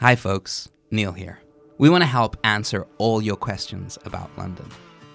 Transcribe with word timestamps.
Hi, 0.00 0.14
folks. 0.14 0.68
Neil 0.92 1.10
here. 1.10 1.40
We 1.76 1.90
want 1.90 2.02
to 2.02 2.06
help 2.06 2.36
answer 2.44 2.86
all 2.98 3.20
your 3.20 3.34
questions 3.34 3.98
about 4.04 4.30
London. 4.38 4.68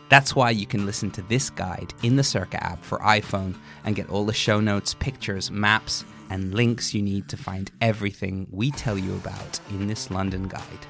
That's 0.09 0.35
why 0.35 0.49
you 0.49 0.65
can 0.65 0.85
listen 0.85 1.09
to 1.11 1.21
this 1.21 1.49
guide 1.49 1.93
in 2.03 2.17
the 2.17 2.21
Cerca 2.21 2.55
app 2.55 2.83
for 2.83 2.99
iPhone 2.99 3.55
and 3.85 3.95
get 3.95 4.09
all 4.09 4.25
the 4.25 4.33
show 4.33 4.59
notes, 4.59 4.93
pictures, 4.93 5.49
maps, 5.49 6.03
and 6.29 6.53
links 6.53 6.93
you 6.93 7.01
need 7.01 7.29
to 7.29 7.37
find 7.37 7.71
everything 7.79 8.45
we 8.51 8.71
tell 8.71 8.97
you 8.97 9.13
about 9.13 9.57
in 9.69 9.87
this 9.87 10.11
London 10.11 10.49
guide. 10.49 10.85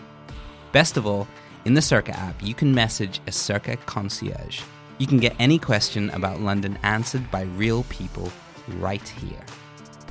Best 0.72 0.98
of 0.98 1.06
all, 1.06 1.28
in 1.66 1.76
the 1.76 1.80
Cerca 1.80 2.18
app, 2.18 2.42
you 2.42 2.56
can 2.56 2.74
message 2.74 3.22
a 3.28 3.30
Cerca 3.30 3.78
concierge. 3.86 4.64
You 4.98 5.06
can 5.06 5.20
get 5.20 5.36
any 5.38 5.60
question 5.60 6.10
about 6.10 6.42
London 6.42 6.80
answered 6.82 7.30
by 7.30 7.44
real 7.44 7.84
people 7.90 8.32
right 8.80 9.08
here. 9.08 9.46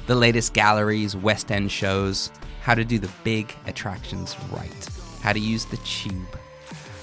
The 0.07 0.15
latest 0.15 0.55
galleries, 0.55 1.17
West 1.17 1.51
End 1.51 1.73
shows, 1.73 2.31
how 2.63 2.75
to 2.75 2.85
do 2.85 2.99
the 2.99 3.11
big 3.25 3.53
attractions 3.67 4.37
right, 4.51 4.89
how 5.21 5.33
to 5.33 5.41
use 5.41 5.65
the 5.65 5.77
tube, 5.79 6.37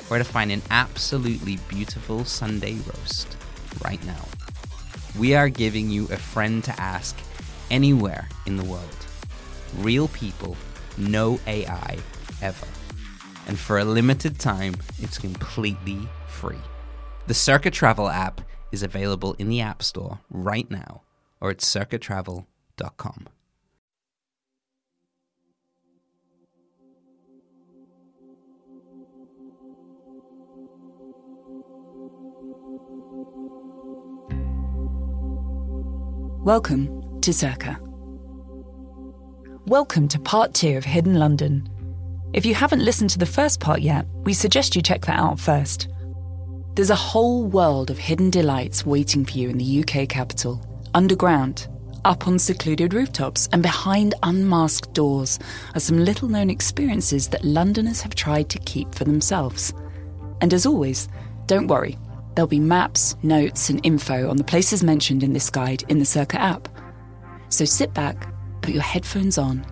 where 0.07 0.17
to 0.17 0.25
find 0.25 0.51
an 0.51 0.61
absolutely 0.71 1.57
beautiful 1.67 2.23
Sunday 2.23 2.75
roast 2.75 3.35
right 3.83 4.03
now. 4.05 4.25
We 5.19 5.35
are 5.35 5.49
giving 5.49 5.89
you 5.89 6.05
a 6.05 6.17
friend 6.17 6.63
to 6.63 6.79
ask 6.79 7.17
anywhere 7.69 8.29
in 8.45 8.55
the 8.55 8.63
world. 8.63 9.05
Real 9.77 10.07
people, 10.07 10.55
no 10.97 11.39
AI 11.45 11.97
ever. 12.41 12.67
And 13.47 13.59
for 13.59 13.79
a 13.79 13.83
limited 13.85 14.39
time, 14.39 14.75
it's 14.99 15.17
completely 15.17 16.07
free. 16.27 16.61
The 17.27 17.33
Cerca 17.33 17.71
Travel 17.71 18.07
app 18.07 18.41
is 18.71 18.81
available 18.81 19.35
in 19.39 19.49
the 19.49 19.61
App 19.61 19.83
Store 19.83 20.19
right 20.29 20.69
now 20.71 21.01
or 21.41 21.49
at 21.49 21.57
cercatravel.com. 21.57 23.27
Welcome 36.49 37.21
to 37.21 37.29
Cerca. 37.29 37.77
Welcome 39.67 40.07
to 40.07 40.19
part 40.19 40.55
two 40.55 40.77
of 40.77 40.83
Hidden 40.83 41.13
London. 41.13 41.69
If 42.33 42.43
you 42.43 42.55
haven't 42.55 42.83
listened 42.83 43.11
to 43.11 43.19
the 43.19 43.27
first 43.27 43.59
part 43.59 43.81
yet, 43.81 44.07
we 44.23 44.33
suggest 44.33 44.75
you 44.75 44.81
check 44.81 45.05
that 45.05 45.19
out 45.19 45.39
first. 45.39 45.89
There's 46.73 46.89
a 46.89 46.95
whole 46.95 47.45
world 47.45 47.91
of 47.91 47.99
hidden 47.99 48.31
delights 48.31 48.83
waiting 48.83 49.25
for 49.25 49.37
you 49.37 49.47
in 49.49 49.59
the 49.59 49.83
UK 49.83 50.09
capital, 50.09 50.59
underground, 50.95 51.67
up 52.03 52.27
on 52.27 52.39
secluded 52.39 52.95
rooftops, 52.95 53.47
and 53.51 53.61
behind 53.61 54.15
unmasked 54.23 54.91
doors 54.93 55.37
are 55.75 55.79
some 55.79 56.03
little 56.03 56.29
known 56.29 56.49
experiences 56.49 57.27
that 57.27 57.45
Londoners 57.45 58.01
have 58.01 58.15
tried 58.15 58.49
to 58.49 58.57
keep 58.57 58.95
for 58.95 59.03
themselves. 59.03 59.71
And 60.41 60.51
as 60.51 60.65
always, 60.65 61.09
don't 61.45 61.67
worry, 61.67 61.99
there'll 62.39 62.47
be 62.47 62.57
maps, 62.57 63.17
notes, 63.21 63.69
and 63.69 63.85
info 63.85 64.29
on 64.29 64.37
the 64.37 64.45
places 64.45 64.81
mentioned 64.81 65.23
in 65.23 65.33
this 65.33 65.49
guide 65.49 65.83
in 65.89 65.99
the 65.99 66.05
Cerca 66.05 66.35
app. 66.35 66.69
So 67.49 67.65
sit 67.65 67.93
back, 67.93 68.33
put 68.61 68.73
your 68.73 68.81
headphones 68.81 69.37
on, 69.37 69.65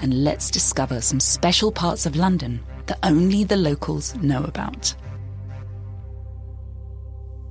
and 0.00 0.22
let's 0.22 0.48
discover 0.48 1.00
some 1.00 1.18
special 1.18 1.72
parts 1.72 2.06
of 2.06 2.14
London 2.14 2.60
that 2.86 3.00
only 3.02 3.42
the 3.42 3.56
locals 3.56 4.14
know 4.14 4.44
about. 4.44 4.94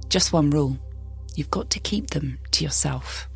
Just 0.08 0.32
one 0.32 0.50
rule 0.50 0.80
you've 1.36 1.52
got 1.52 1.70
to 1.72 1.80
keep 1.82 2.12
them 2.12 2.40
to 2.52 2.64
yourself. 2.64 3.28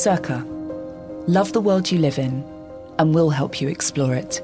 Cerca. 0.00 0.42
Love 1.28 1.52
the 1.52 1.60
world 1.60 1.90
you 1.90 1.98
live 1.98 2.18
in, 2.18 2.42
and 2.98 3.14
we'll 3.14 3.28
help 3.28 3.60
you 3.60 3.68
explore 3.68 4.14
it. 4.14 4.40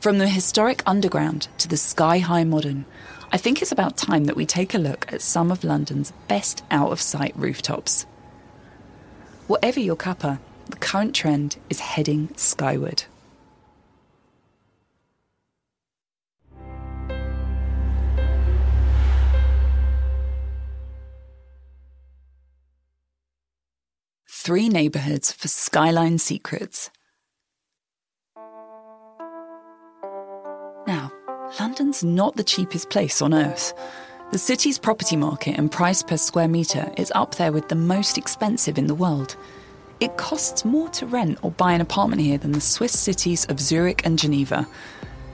From 0.00 0.16
the 0.16 0.26
historic 0.26 0.82
underground 0.86 1.48
to 1.58 1.68
the 1.68 1.76
sky 1.76 2.20
high 2.20 2.44
modern, 2.44 2.86
I 3.30 3.36
think 3.36 3.60
it's 3.60 3.72
about 3.72 3.98
time 3.98 4.24
that 4.24 4.36
we 4.36 4.46
take 4.46 4.72
a 4.72 4.78
look 4.78 5.12
at 5.12 5.20
some 5.20 5.50
of 5.50 5.62
London's 5.62 6.14
best 6.26 6.64
out 6.70 6.90
of 6.90 7.02
sight 7.02 7.36
rooftops. 7.36 8.04
Whatever 9.46 9.80
your 9.80 9.96
cuppa, 9.96 10.38
the 10.70 10.76
current 10.76 11.14
trend 11.14 11.58
is 11.68 11.80
heading 11.80 12.30
skyward. 12.34 13.04
Three 24.44 24.68
neighbourhoods 24.68 25.32
for 25.32 25.48
skyline 25.48 26.18
secrets. 26.18 26.90
Now, 30.86 31.10
London's 31.58 32.04
not 32.04 32.36
the 32.36 32.44
cheapest 32.44 32.90
place 32.90 33.22
on 33.22 33.32
earth. 33.32 33.72
The 34.32 34.38
city's 34.38 34.78
property 34.78 35.16
market 35.16 35.56
and 35.56 35.72
price 35.72 36.02
per 36.02 36.18
square 36.18 36.48
metre 36.48 36.92
is 36.98 37.10
up 37.14 37.36
there 37.36 37.52
with 37.52 37.70
the 37.70 37.74
most 37.74 38.18
expensive 38.18 38.76
in 38.76 38.86
the 38.86 38.94
world. 38.94 39.34
It 40.00 40.18
costs 40.18 40.62
more 40.62 40.90
to 40.90 41.06
rent 41.06 41.38
or 41.40 41.50
buy 41.50 41.72
an 41.72 41.80
apartment 41.80 42.20
here 42.20 42.36
than 42.36 42.52
the 42.52 42.60
Swiss 42.60 42.92
cities 42.98 43.46
of 43.46 43.58
Zurich 43.58 44.04
and 44.04 44.18
Geneva. 44.18 44.68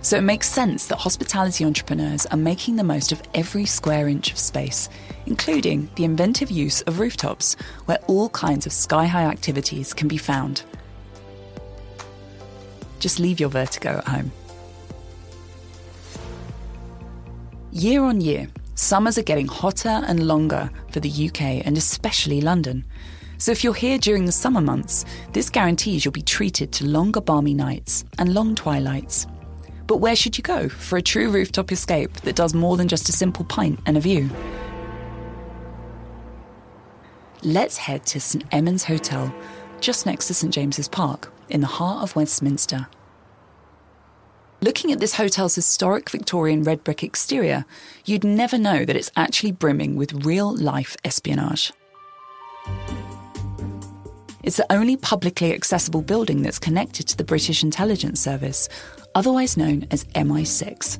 So 0.02 0.16
it 0.16 0.22
makes 0.22 0.48
sense 0.48 0.86
that 0.86 0.96
hospitality 0.96 1.64
entrepreneurs 1.64 2.24
are 2.26 2.36
making 2.36 2.76
the 2.76 2.84
most 2.84 3.12
of 3.12 3.22
every 3.34 3.66
square 3.66 4.08
inch 4.08 4.32
of 4.32 4.38
space, 4.38 4.88
including 5.26 5.90
the 5.96 6.04
inventive 6.04 6.50
use 6.50 6.80
of 6.82 6.98
rooftops, 6.98 7.54
where 7.84 7.98
all 8.06 8.30
kinds 8.30 8.64
of 8.64 8.72
sky 8.72 9.04
high 9.04 9.24
activities 9.24 9.92
can 9.92 10.08
be 10.08 10.16
found. 10.16 10.62
Just 12.98 13.18
leave 13.18 13.40
your 13.40 13.50
vertigo 13.50 13.98
at 13.98 14.08
home. 14.08 14.32
Year 17.72 18.02
on 18.02 18.20
year, 18.20 18.48
summers 18.74 19.18
are 19.18 19.22
getting 19.22 19.46
hotter 19.46 20.02
and 20.06 20.26
longer 20.26 20.70
for 20.92 21.00
the 21.00 21.28
UK 21.28 21.64
and 21.66 21.76
especially 21.76 22.40
London. 22.40 22.84
So 23.38 23.52
if 23.52 23.62
you're 23.62 23.74
here 23.74 23.96
during 23.96 24.24
the 24.24 24.32
summer 24.32 24.60
months, 24.60 25.04
this 25.32 25.48
guarantees 25.48 26.04
you'll 26.04 26.12
be 26.12 26.20
treated 26.22 26.72
to 26.72 26.86
longer 26.86 27.20
balmy 27.20 27.54
nights 27.54 28.04
and 28.18 28.34
long 28.34 28.54
twilights. 28.54 29.26
But 29.90 29.96
where 29.96 30.14
should 30.14 30.38
you 30.38 30.42
go 30.42 30.68
for 30.68 30.98
a 30.98 31.02
true 31.02 31.32
rooftop 31.32 31.72
escape 31.72 32.12
that 32.20 32.36
does 32.36 32.54
more 32.54 32.76
than 32.76 32.86
just 32.86 33.08
a 33.08 33.12
simple 33.12 33.44
pint 33.44 33.80
and 33.86 33.96
a 33.96 34.00
view? 34.00 34.30
Let's 37.42 37.76
head 37.76 38.06
to 38.06 38.20
St 38.20 38.48
Ermin's 38.52 38.84
Hotel, 38.84 39.34
just 39.80 40.06
next 40.06 40.28
to 40.28 40.34
St 40.34 40.54
James's 40.54 40.86
Park, 40.86 41.32
in 41.48 41.60
the 41.60 41.66
heart 41.66 42.04
of 42.04 42.14
Westminster. 42.14 42.86
Looking 44.60 44.92
at 44.92 45.00
this 45.00 45.16
hotel's 45.16 45.56
historic 45.56 46.08
Victorian 46.08 46.62
red 46.62 46.84
brick 46.84 47.02
exterior, 47.02 47.64
you'd 48.04 48.22
never 48.22 48.58
know 48.58 48.84
that 48.84 48.94
it's 48.94 49.10
actually 49.16 49.50
brimming 49.50 49.96
with 49.96 50.24
real 50.24 50.54
life 50.54 50.96
espionage. 51.04 51.72
It's 54.44 54.56
the 54.56 54.72
only 54.72 54.96
publicly 54.96 55.52
accessible 55.52 56.02
building 56.02 56.42
that's 56.42 56.60
connected 56.60 57.08
to 57.08 57.16
the 57.16 57.24
British 57.24 57.62
Intelligence 57.62 58.20
Service, 58.20 58.68
otherwise 59.14 59.56
known 59.56 59.86
as 59.90 60.04
MI6. 60.06 60.98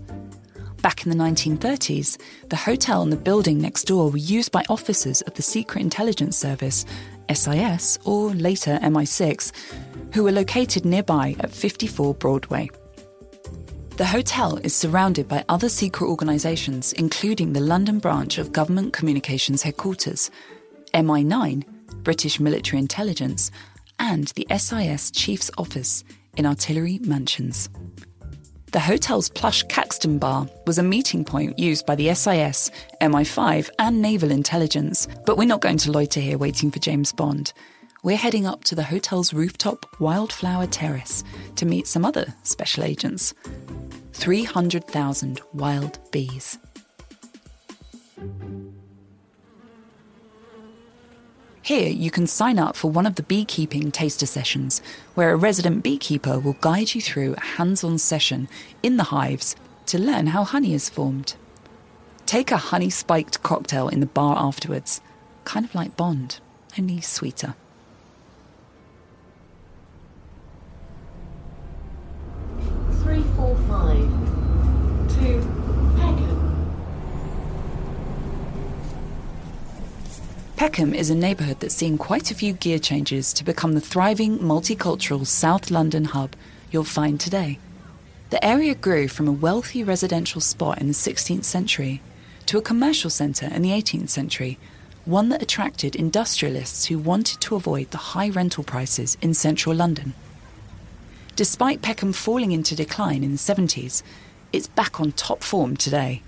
Back 0.82 1.04
in 1.04 1.10
the 1.10 1.22
1930s, 1.22 2.19
the 2.48 2.56
hotel 2.56 3.03
and 3.03 3.12
the 3.12 3.16
building 3.16 3.59
next 3.59 3.84
door 3.84 4.10
were 4.10 4.16
used 4.16 4.50
by 4.50 4.65
officers 4.69 5.21
of 5.22 5.34
the 5.34 5.43
Secret 5.43 5.82
Intelligence 5.82 6.38
Service, 6.38 6.87
SIS, 7.33 7.98
or 8.04 8.30
later 8.30 8.78
MI6, 8.83 9.53
who 10.15 10.24
were 10.24 10.33
located 10.33 10.84
nearby 10.84 11.36
at 11.41 11.51
54 11.51 12.15
Broadway. 12.15 12.71
The 13.97 14.07
hotel 14.07 14.56
is 14.56 14.74
surrounded 14.74 15.28
by 15.28 15.45
other 15.51 15.68
secret 15.68 16.09
organisations, 16.09 16.95
including 16.95 17.53
the 17.53 17.60
London 17.60 17.98
branch 17.98 18.39
of 18.39 18.51
Government 18.51 18.95
Communications 18.95 19.63
Headquarters, 19.63 20.30
MI9, 20.95 21.65
British 22.03 22.41
Military 22.41 22.78
Intelligence, 22.78 23.51
and 23.98 24.28
the 24.28 24.47
SIS 24.56 25.10
Chief's 25.10 25.51
Office 25.59 26.03
in 26.39 26.47
Artillery 26.47 26.98
Mansions. 27.03 27.68
The 28.72 28.78
hotel's 28.78 29.28
plush 29.28 29.64
Caxton 29.64 30.18
bar 30.20 30.46
was 30.64 30.78
a 30.78 30.84
meeting 30.84 31.24
point 31.24 31.58
used 31.58 31.86
by 31.86 31.96
the 31.96 32.14
SIS, 32.14 32.70
MI5, 33.00 33.68
and 33.80 34.00
Naval 34.00 34.30
Intelligence, 34.30 35.08
but 35.26 35.36
we're 35.36 35.44
not 35.44 35.60
going 35.60 35.78
to 35.78 35.90
loiter 35.90 36.20
here 36.20 36.38
waiting 36.38 36.70
for 36.70 36.78
James 36.78 37.12
Bond. 37.12 37.52
We're 38.04 38.16
heading 38.16 38.46
up 38.46 38.62
to 38.64 38.76
the 38.76 38.84
hotel's 38.84 39.34
rooftop 39.34 39.86
Wildflower 39.98 40.68
Terrace 40.68 41.24
to 41.56 41.66
meet 41.66 41.88
some 41.88 42.04
other 42.04 42.32
special 42.44 42.84
agents 42.84 43.34
300,000 44.12 45.40
wild 45.52 45.98
bees. 46.12 46.56
Here, 51.70 51.88
you 51.88 52.10
can 52.10 52.26
sign 52.26 52.58
up 52.58 52.74
for 52.74 52.90
one 52.90 53.06
of 53.06 53.14
the 53.14 53.22
beekeeping 53.22 53.92
taster 53.92 54.26
sessions, 54.26 54.82
where 55.14 55.30
a 55.30 55.36
resident 55.36 55.84
beekeeper 55.84 56.40
will 56.40 56.54
guide 56.54 56.96
you 56.96 57.00
through 57.00 57.34
a 57.34 57.40
hands 57.40 57.84
on 57.84 57.96
session 57.98 58.48
in 58.82 58.96
the 58.96 59.04
hives 59.04 59.54
to 59.86 59.96
learn 59.96 60.26
how 60.26 60.42
honey 60.42 60.74
is 60.74 60.90
formed. 60.90 61.36
Take 62.26 62.50
a 62.50 62.56
honey 62.56 62.90
spiked 62.90 63.44
cocktail 63.44 63.86
in 63.86 64.00
the 64.00 64.06
bar 64.06 64.36
afterwards, 64.36 65.00
kind 65.44 65.64
of 65.64 65.72
like 65.72 65.96
Bond, 65.96 66.40
only 66.76 67.00
sweeter. 67.00 67.54
Three 73.04 73.22
four 73.36 73.56
five 73.68 74.10
to 75.20 75.38
Peckham. 75.96 76.50
Peckham 80.60 80.92
is 80.92 81.09
a 81.09 81.15
neighbourhood 81.15 81.60
that's 81.60 81.74
seen 81.74 81.97
quite 81.97 82.30
a 82.30 82.34
few 82.34 82.53
gear 82.53 82.78
changes 82.78 83.33
to 83.33 83.45
become 83.45 83.72
the 83.72 83.80
thriving 83.80 84.39
multicultural 84.41 85.27
South 85.27 85.71
London 85.71 86.04
hub 86.04 86.36
you'll 86.71 86.84
find 86.84 87.18
today. 87.18 87.59
The 88.28 88.45
area 88.45 88.74
grew 88.74 89.09
from 89.09 89.27
a 89.27 89.33
wealthy 89.33 89.83
residential 89.83 90.42
spot 90.42 90.78
in 90.78 90.86
the 90.86 90.92
16th 90.92 91.45
century 91.45 92.03
to 92.45 92.59
a 92.59 92.60
commercial 92.60 93.09
centre 93.09 93.47
in 93.47 93.62
the 93.62 93.71
18th 93.71 94.10
century, 94.10 94.59
one 95.07 95.30
that 95.30 95.41
attracted 95.41 95.97
industrialists 95.97 96.84
who 96.84 96.98
wanted 96.98 97.41
to 97.41 97.56
avoid 97.56 97.91
the 97.91 98.13
high 98.13 98.28
rental 98.28 98.63
prices 98.63 99.16
in 99.22 99.33
central 99.33 99.74
London. 99.74 100.13
Despite 101.36 101.80
Peckham 101.80 102.13
falling 102.13 102.53
into 102.53 102.77
decline 102.77 103.24
in 103.24 103.33
the 103.33 103.39
70s, 103.39 104.03
it's 104.53 104.68
back 104.68 105.01
on 105.01 105.13
top 105.13 105.42
form 105.42 105.78
today. 105.78 106.21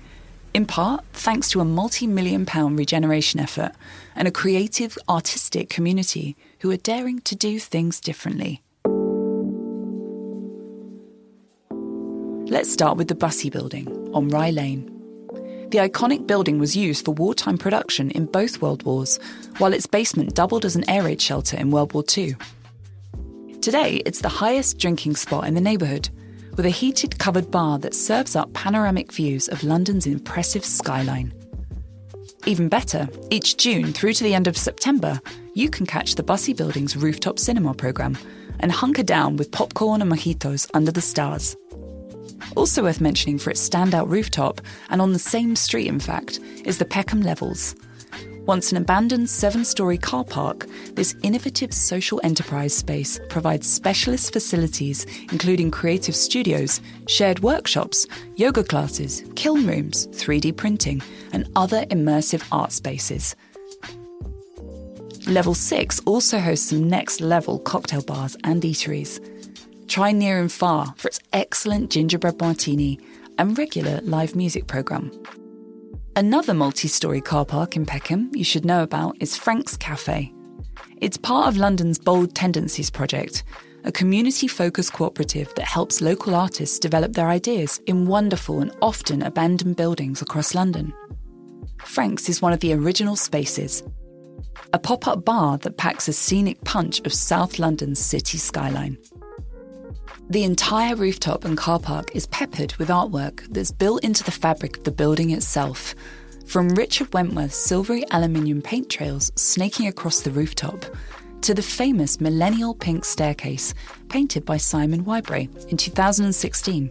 In 0.55 0.67
part 0.67 1.05
thanks 1.15 1.49
to 1.51 1.61
a 1.61 1.65
multi 1.65 2.07
million 2.07 2.45
pound 2.45 2.79
regeneration 2.79 3.41
effort 3.41 3.73
and 4.15 4.29
a 4.29 4.31
creative, 4.31 4.99
artistic 5.09 5.71
community 5.71 6.37
who 6.61 6.71
are 6.71 6.77
daring 6.77 7.21
to 7.23 7.35
do 7.35 7.59
things 7.59 8.01
differently. 8.01 8.63
Let's 12.51 12.71
start 12.71 12.99
with 12.99 13.09
the 13.09 13.15
Bussey 13.15 13.49
Building 13.49 13.89
on 14.13 14.29
Rye 14.29 14.51
Lane. 14.51 14.91
The 15.71 15.79
iconic 15.79 16.27
building 16.27 16.59
was 16.59 16.77
used 16.77 17.07
for 17.07 17.15
wartime 17.15 17.57
production 17.57 18.11
in 18.11 18.27
both 18.27 18.61
World 18.61 18.83
Wars, 18.83 19.19
while 19.57 19.73
its 19.73 19.87
basement 19.87 20.35
doubled 20.35 20.67
as 20.67 20.77
an 20.77 20.89
air 20.89 21.05
raid 21.05 21.23
shelter 21.23 21.57
in 21.57 21.71
World 21.71 21.95
War 21.95 22.05
II. 22.15 22.37
Today, 23.63 24.03
it's 24.05 24.21
the 24.21 24.29
highest 24.29 24.79
drinking 24.79 25.17
spot 25.17 25.47
in 25.47 25.55
the 25.55 25.63
neighbourhood, 25.63 26.11
with 26.57 26.67
a 26.67 26.71
heated 26.71 27.19
covered 27.19 27.51
bar 27.51 27.79
that 27.79 27.95
serves 27.95 28.37
up 28.37 28.53
panoramic 28.53 29.13
views 29.13 29.49
of 29.49 29.65
London's 29.65 30.07
impressive 30.07 30.65
skyline. 30.65 31.33
Even 32.47 32.69
better, 32.69 33.09
each 33.31 33.57
June 33.57 33.93
through 33.93 34.13
to 34.15 34.25
the 34.25 34.35
end 34.35 34.47
of 34.47 34.57
September, 34.57 35.21
you 35.55 35.71
can 35.71 35.87
catch 35.87 36.15
the 36.15 36.23
Bussey 36.23 36.53
Building's 36.53 36.97
rooftop 36.97 37.39
cinema 37.39 37.73
programme 37.75 38.19
and 38.61 38.73
hunker 38.73 39.03
down 39.03 39.37
with 39.37 39.53
popcorn 39.53 40.03
and 40.03 40.11
mojitos 40.11 40.69
under 40.75 40.91
the 40.91 41.01
stars. 41.01 41.57
Also 42.57 42.83
worth 42.83 43.01
mentioning 43.01 43.39
for 43.39 43.51
its 43.51 43.67
standout 43.67 44.09
rooftop, 44.09 44.61
and 44.91 45.01
on 45.01 45.13
the 45.13 45.19
same 45.19 45.57
street 45.57 45.87
in 45.87 46.01
fact, 46.01 46.41
is 46.65 46.79
the 46.79 46.85
Peckham 46.85 47.23
Levels. 47.23 47.75
Once 48.47 48.73
an 48.73 48.79
abandoned 48.79 49.31
seven 49.31 49.65
story 49.65 49.97
car 49.97 50.25
park, 50.25 50.67
this 50.95 51.15
innovative 51.23 51.73
social 51.73 52.21
enterprise 52.25 52.75
space 52.75 53.21
provides 53.29 53.73
specialist 53.73 54.33
facilities 54.33 55.07
including 55.31 55.71
creative 55.71 56.17
studios, 56.17 56.81
shared 57.07 57.39
workshops, 57.41 58.05
yoga 58.35 58.65
classes, 58.65 59.23
kiln 59.37 59.65
rooms, 59.65 60.09
3D 60.09 60.57
printing, 60.57 61.01
and 61.33 61.49
other 61.55 61.85
immersive 61.87 62.45
art 62.51 62.73
spaces. 62.73 63.37
Level 65.29 65.55
6 65.55 66.01
also 66.01 66.41
hosts 66.41 66.71
some 66.71 66.89
next 66.89 67.21
level 67.21 67.61
cocktail 67.61 68.03
bars 68.03 68.37
and 68.43 68.61
eateries. 68.63 69.21
Try 69.87 70.11
Near 70.11 70.41
and 70.41 70.51
Far 70.51 70.95
for 70.97 71.07
its 71.07 71.21
excellent 71.33 71.93
gingerbread 71.93 72.41
martini 72.41 72.99
and 73.39 73.57
regular 73.57 74.01
live 74.03 74.35
music 74.35 74.67
programme. 74.67 75.13
Another 76.15 76.53
multi 76.53 76.89
story 76.89 77.23
car 77.23 77.47
park 77.47 77.75
in 77.75 77.87
Peckham 77.87 78.31
you 78.35 78.45
should 78.45 78.67
know 78.67 78.83
about 78.83 79.17
is 79.19 79.35
Frank's 79.35 79.79
Cafe. 79.79 80.31
It's 81.01 81.17
part 81.17 81.49
of 81.49 81.57
London's 81.57 81.99
Bold 81.99 82.35
Tendencies 82.35 82.91
project, 82.91 83.45
a 83.85 83.93
community 83.93 84.47
focused 84.47 84.93
cooperative 84.93 85.51
that 85.55 85.65
helps 85.65 86.03
local 86.03 86.35
artists 86.35 86.79
develop 86.79 87.15
their 87.15 87.29
ideas 87.29 87.81
in 87.87 88.07
wonderful 88.07 88.61
and 88.61 88.77
often 88.83 89.23
abandoned 89.23 89.77
buildings 89.77 90.21
across 90.21 90.55
London. 90.55 90.93
Frank's 91.83 92.29
is 92.29 92.43
one 92.43 92.53
of 92.53 92.61
the 92.61 92.75
original 92.75 93.17
spaces, 93.17 93.83
a 94.75 94.79
pop 94.79 95.09
up 95.09 95.25
bar 95.25 95.57
that 95.59 95.79
packs 95.79 96.09
a 96.09 96.13
scenic 96.13 96.63
punch 96.65 97.01
of 97.07 97.15
South 97.15 97.59
London's 97.59 97.99
city 97.99 98.37
skyline. 98.37 98.99
The 100.33 100.45
entire 100.45 100.97
rooftop 100.97 101.45
and 101.45 101.59
car 101.59 101.79
park 101.79 102.17
is 102.17 102.27
peppered 102.29 102.75
with 102.77 102.89
artwork 102.89 103.47
that's 103.53 103.71
built 103.71 104.03
into 104.03 104.25
the 104.25 104.31
fabric 104.31 104.79
of 104.79 104.85
the 104.85 104.91
building 104.91 105.29
itself, 105.29 105.95
from 106.47 106.71
Richard 106.71 107.13
Wentworth's 107.13 107.55
silvery 107.55 108.03
aluminium 108.11 108.63
paint 108.63 108.89
trails 108.89 109.31
snaking 109.37 109.89
across 109.89 110.23
the 110.23 110.31
rooftop 110.31 110.87
to 111.43 111.53
the 111.53 111.61
famous 111.61 112.19
millennial 112.19 112.75
pink 112.75 113.05
staircase 113.05 113.75
painted 114.09 114.47
by 114.47 114.57
Simon 114.57 115.05
Whybray 115.05 115.71
in 115.71 115.77
2016. 115.77 116.91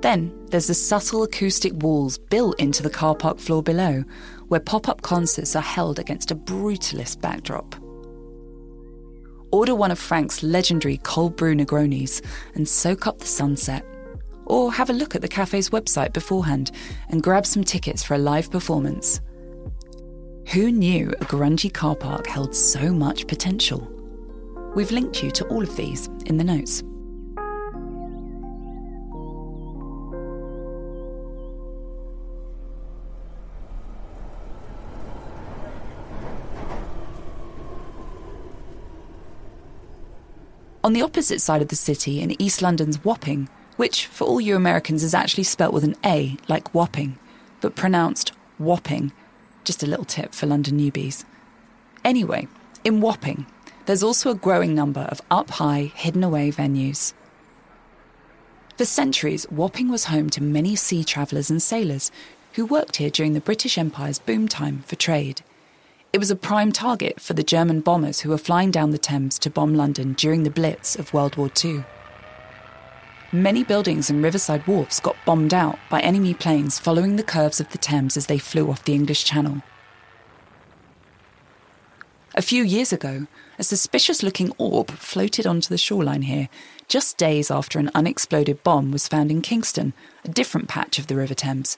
Then 0.00 0.46
there's 0.50 0.66
the 0.66 0.74
subtle 0.74 1.22
acoustic 1.22 1.74
walls 1.74 2.18
built 2.18 2.58
into 2.58 2.82
the 2.82 2.90
car 2.90 3.14
park 3.14 3.38
floor 3.38 3.62
below, 3.62 4.02
where 4.48 4.58
pop 4.58 4.88
up 4.88 5.02
concerts 5.02 5.54
are 5.54 5.62
held 5.62 6.00
against 6.00 6.32
a 6.32 6.34
brutalist 6.34 7.20
backdrop. 7.20 7.76
Order 9.56 9.74
one 9.74 9.90
of 9.90 9.98
Frank's 9.98 10.42
legendary 10.42 10.98
cold 10.98 11.34
brew 11.34 11.54
Negronis 11.54 12.22
and 12.54 12.68
soak 12.68 13.06
up 13.06 13.20
the 13.20 13.26
sunset. 13.26 13.86
Or 14.44 14.70
have 14.70 14.90
a 14.90 14.92
look 14.92 15.14
at 15.14 15.22
the 15.22 15.28
cafe's 15.28 15.70
website 15.70 16.12
beforehand 16.12 16.72
and 17.08 17.22
grab 17.22 17.46
some 17.46 17.64
tickets 17.64 18.02
for 18.02 18.12
a 18.12 18.18
live 18.18 18.50
performance. 18.50 19.22
Who 20.48 20.70
knew 20.70 21.08
a 21.22 21.24
grungy 21.24 21.72
car 21.72 21.96
park 21.96 22.26
held 22.26 22.54
so 22.54 22.92
much 22.92 23.26
potential? 23.28 23.90
We've 24.74 24.92
linked 24.92 25.22
you 25.22 25.30
to 25.30 25.46
all 25.46 25.62
of 25.62 25.74
these 25.74 26.10
in 26.26 26.36
the 26.36 26.44
notes. 26.44 26.82
On 40.86 40.92
the 40.92 41.02
opposite 41.02 41.40
side 41.40 41.62
of 41.62 41.66
the 41.66 41.74
city, 41.74 42.20
in 42.20 42.40
East 42.40 42.62
London's 42.62 43.04
Wapping, 43.04 43.48
which 43.74 44.06
for 44.06 44.22
all 44.22 44.40
you 44.40 44.54
Americans 44.54 45.02
is 45.02 45.14
actually 45.14 45.42
spelt 45.42 45.72
with 45.72 45.82
an 45.82 45.96
A, 46.04 46.36
like 46.46 46.72
Wapping, 46.72 47.18
but 47.60 47.74
pronounced 47.74 48.30
Whopping. 48.56 49.10
Just 49.64 49.82
a 49.82 49.86
little 49.88 50.04
tip 50.04 50.32
for 50.32 50.46
London 50.46 50.78
newbies. 50.78 51.24
Anyway, 52.04 52.46
in 52.84 53.00
Wapping, 53.00 53.46
there's 53.86 54.04
also 54.04 54.30
a 54.30 54.36
growing 54.36 54.76
number 54.76 55.00
of 55.00 55.20
up 55.28 55.50
high, 55.50 55.90
hidden 55.92 56.22
away 56.22 56.52
venues. 56.52 57.14
For 58.78 58.84
centuries, 58.84 59.44
Wapping 59.50 59.88
was 59.88 60.04
home 60.04 60.30
to 60.30 60.40
many 60.40 60.76
sea 60.76 61.02
travellers 61.02 61.50
and 61.50 61.60
sailors 61.60 62.12
who 62.52 62.64
worked 62.64 62.98
here 62.98 63.10
during 63.10 63.32
the 63.32 63.40
British 63.40 63.76
Empire's 63.76 64.20
boom 64.20 64.46
time 64.46 64.84
for 64.86 64.94
trade. 64.94 65.42
It 66.12 66.18
was 66.18 66.30
a 66.30 66.36
prime 66.36 66.72
target 66.72 67.20
for 67.20 67.34
the 67.34 67.42
German 67.42 67.80
bombers 67.80 68.20
who 68.20 68.30
were 68.30 68.38
flying 68.38 68.70
down 68.70 68.90
the 68.90 68.98
Thames 68.98 69.38
to 69.40 69.50
bomb 69.50 69.74
London 69.74 70.14
during 70.14 70.44
the 70.44 70.50
Blitz 70.50 70.96
of 70.96 71.12
World 71.12 71.36
War 71.36 71.50
II. 71.62 71.84
Many 73.32 73.64
buildings 73.64 74.08
and 74.08 74.22
riverside 74.22 74.66
wharfs 74.66 75.00
got 75.00 75.16
bombed 75.26 75.52
out 75.52 75.78
by 75.90 76.00
enemy 76.00 76.32
planes 76.32 76.78
following 76.78 77.16
the 77.16 77.22
curves 77.22 77.60
of 77.60 77.70
the 77.70 77.78
Thames 77.78 78.16
as 78.16 78.26
they 78.26 78.38
flew 78.38 78.70
off 78.70 78.84
the 78.84 78.94
English 78.94 79.24
Channel. 79.24 79.62
A 82.34 82.42
few 82.42 82.62
years 82.62 82.92
ago, 82.92 83.26
a 83.58 83.64
suspicious 83.64 84.22
looking 84.22 84.52
orb 84.58 84.90
floated 84.92 85.46
onto 85.46 85.68
the 85.68 85.78
shoreline 85.78 86.22
here, 86.22 86.48
just 86.86 87.16
days 87.16 87.50
after 87.50 87.78
an 87.78 87.90
unexploded 87.94 88.62
bomb 88.62 88.92
was 88.92 89.08
found 89.08 89.30
in 89.30 89.42
Kingston, 89.42 89.92
a 90.24 90.28
different 90.28 90.68
patch 90.68 90.98
of 90.98 91.08
the 91.08 91.16
River 91.16 91.34
Thames. 91.34 91.76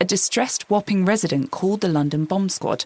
A 0.00 0.04
distressed 0.04 0.68
Wapping 0.68 1.04
resident 1.04 1.50
called 1.50 1.80
the 1.80 1.88
London 1.88 2.26
Bomb 2.26 2.48
Squad 2.48 2.84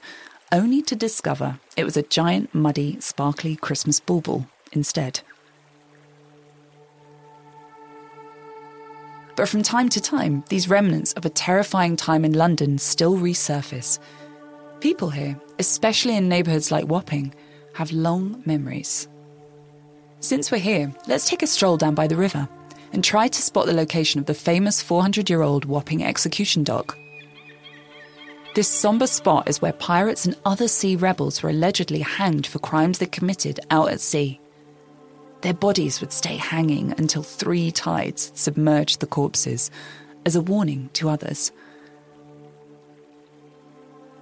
only 0.52 0.82
to 0.82 0.96
discover 0.96 1.58
it 1.76 1.84
was 1.84 1.96
a 1.96 2.02
giant, 2.02 2.54
muddy, 2.54 2.98
sparkly 3.00 3.56
Christmas 3.56 4.00
bauble 4.00 4.46
instead. 4.72 5.20
But 9.36 9.48
from 9.48 9.62
time 9.62 9.88
to 9.90 10.00
time, 10.00 10.44
these 10.48 10.68
remnants 10.68 11.12
of 11.14 11.24
a 11.24 11.30
terrifying 11.30 11.96
time 11.96 12.24
in 12.24 12.34
London 12.34 12.78
still 12.78 13.16
resurface. 13.16 13.98
People 14.80 15.10
here, 15.10 15.40
especially 15.58 16.16
in 16.16 16.28
neighbourhoods 16.28 16.70
like 16.70 16.88
Wapping, 16.88 17.32
have 17.74 17.92
long 17.92 18.42
memories. 18.44 19.08
Since 20.20 20.50
we're 20.50 20.58
here, 20.58 20.92
let's 21.06 21.28
take 21.28 21.42
a 21.42 21.46
stroll 21.46 21.76
down 21.78 21.94
by 21.94 22.06
the 22.06 22.16
river 22.16 22.48
and 22.92 23.02
try 23.02 23.28
to 23.28 23.42
spot 23.42 23.66
the 23.66 23.72
location 23.72 24.20
of 24.20 24.26
the 24.26 24.34
famous 24.34 24.82
400 24.82 25.30
year 25.30 25.42
old 25.42 25.64
Wapping 25.64 26.04
execution 26.04 26.64
dock 26.64 26.98
This 28.52 28.66
somber 28.66 29.06
spot 29.06 29.48
is 29.48 29.62
where 29.62 29.72
pirates 29.72 30.26
and 30.26 30.36
other 30.44 30.66
sea 30.66 30.96
rebels 30.96 31.40
were 31.42 31.50
allegedly 31.50 32.00
hanged 32.00 32.46
for 32.46 32.58
crimes 32.58 32.98
they 32.98 33.06
committed 33.06 33.60
out 33.70 33.90
at 33.90 34.00
sea. 34.00 34.40
Their 35.42 35.54
bodies 35.54 36.00
would 36.00 36.12
stay 36.12 36.36
hanging 36.36 36.92
until 36.98 37.22
three 37.22 37.70
tides 37.70 38.32
submerged 38.34 39.00
the 39.00 39.06
corpses, 39.06 39.70
as 40.26 40.36
a 40.36 40.42
warning 40.42 40.90
to 40.94 41.08
others. 41.08 41.52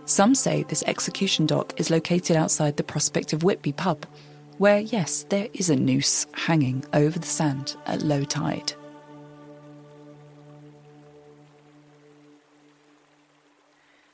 Some 0.05 0.35
say 0.35 0.63
this 0.63 0.85
execution 0.87 1.47
dock 1.47 1.73
is 1.81 1.91
located 1.91 2.37
outside 2.37 2.77
the 2.77 2.85
Prospect 2.85 3.33
of 3.33 3.43
Whitby 3.43 3.73
pub, 3.73 4.07
where, 4.59 4.81
yes, 4.81 5.25
there 5.29 5.49
is 5.55 5.71
a 5.71 5.77
noose 5.77 6.27
hanging 6.33 6.85
over 6.93 7.19
the 7.19 7.27
sand 7.27 7.77
at 7.87 8.03
low 8.03 8.25
tide. 8.25 8.75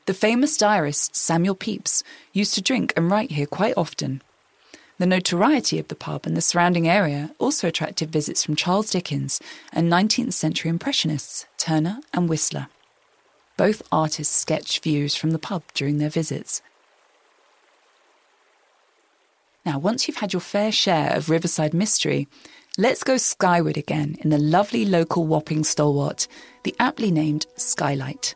The 0.06 0.14
famous 0.14 0.58
diarist 0.58 1.16
Samuel 1.16 1.54
Pepys 1.54 2.02
used 2.34 2.54
to 2.54 2.62
drink 2.62 2.92
and 2.94 3.10
write 3.10 3.30
here 3.30 3.46
quite 3.46 3.72
often. 3.74 4.20
The 4.98 5.06
notoriety 5.06 5.78
of 5.78 5.88
the 5.88 5.94
pub 5.94 6.26
and 6.26 6.36
the 6.36 6.42
surrounding 6.42 6.86
area 6.86 7.34
also 7.38 7.68
attracted 7.68 8.12
visits 8.12 8.44
from 8.44 8.54
Charles 8.54 8.90
Dickens 8.90 9.40
and 9.72 9.90
19th 9.90 10.34
century 10.34 10.68
Impressionists 10.68 11.46
Turner 11.56 12.00
and 12.12 12.28
Whistler. 12.28 12.68
Both 13.56 13.82
artists 13.90 14.36
sketched 14.36 14.82
views 14.82 15.16
from 15.16 15.30
the 15.30 15.38
pub 15.38 15.62
during 15.72 15.96
their 15.96 16.10
visits. 16.10 16.60
Now, 19.64 19.78
once 19.78 20.06
you've 20.06 20.18
had 20.18 20.34
your 20.34 20.40
fair 20.40 20.70
share 20.70 21.16
of 21.16 21.30
Riverside 21.30 21.72
mystery, 21.72 22.28
let's 22.76 23.04
go 23.04 23.16
skyward 23.16 23.78
again 23.78 24.18
in 24.20 24.28
the 24.28 24.38
lovely 24.38 24.84
local 24.84 25.26
Wapping 25.26 25.64
stalwart, 25.64 26.28
the 26.62 26.76
aptly 26.78 27.10
named 27.10 27.46
Skylight. 27.56 28.34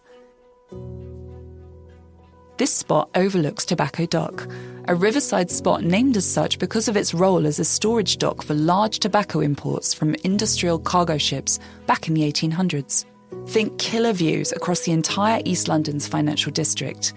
This 2.58 2.74
spot 2.74 3.08
overlooks 3.14 3.64
Tobacco 3.64 4.04
Dock, 4.04 4.48
a 4.88 4.94
riverside 4.96 5.48
spot 5.48 5.84
named 5.84 6.16
as 6.16 6.28
such 6.28 6.58
because 6.58 6.88
of 6.88 6.96
its 6.96 7.14
role 7.14 7.46
as 7.46 7.60
a 7.60 7.64
storage 7.64 8.18
dock 8.18 8.42
for 8.42 8.54
large 8.54 8.98
tobacco 8.98 9.38
imports 9.38 9.94
from 9.94 10.16
industrial 10.24 10.80
cargo 10.80 11.18
ships 11.18 11.60
back 11.86 12.08
in 12.08 12.14
the 12.14 12.22
1800s. 12.22 13.04
Think 13.46 13.78
killer 13.78 14.12
views 14.12 14.50
across 14.50 14.80
the 14.80 14.90
entire 14.90 15.40
East 15.44 15.68
London's 15.68 16.08
financial 16.08 16.50
district. 16.50 17.14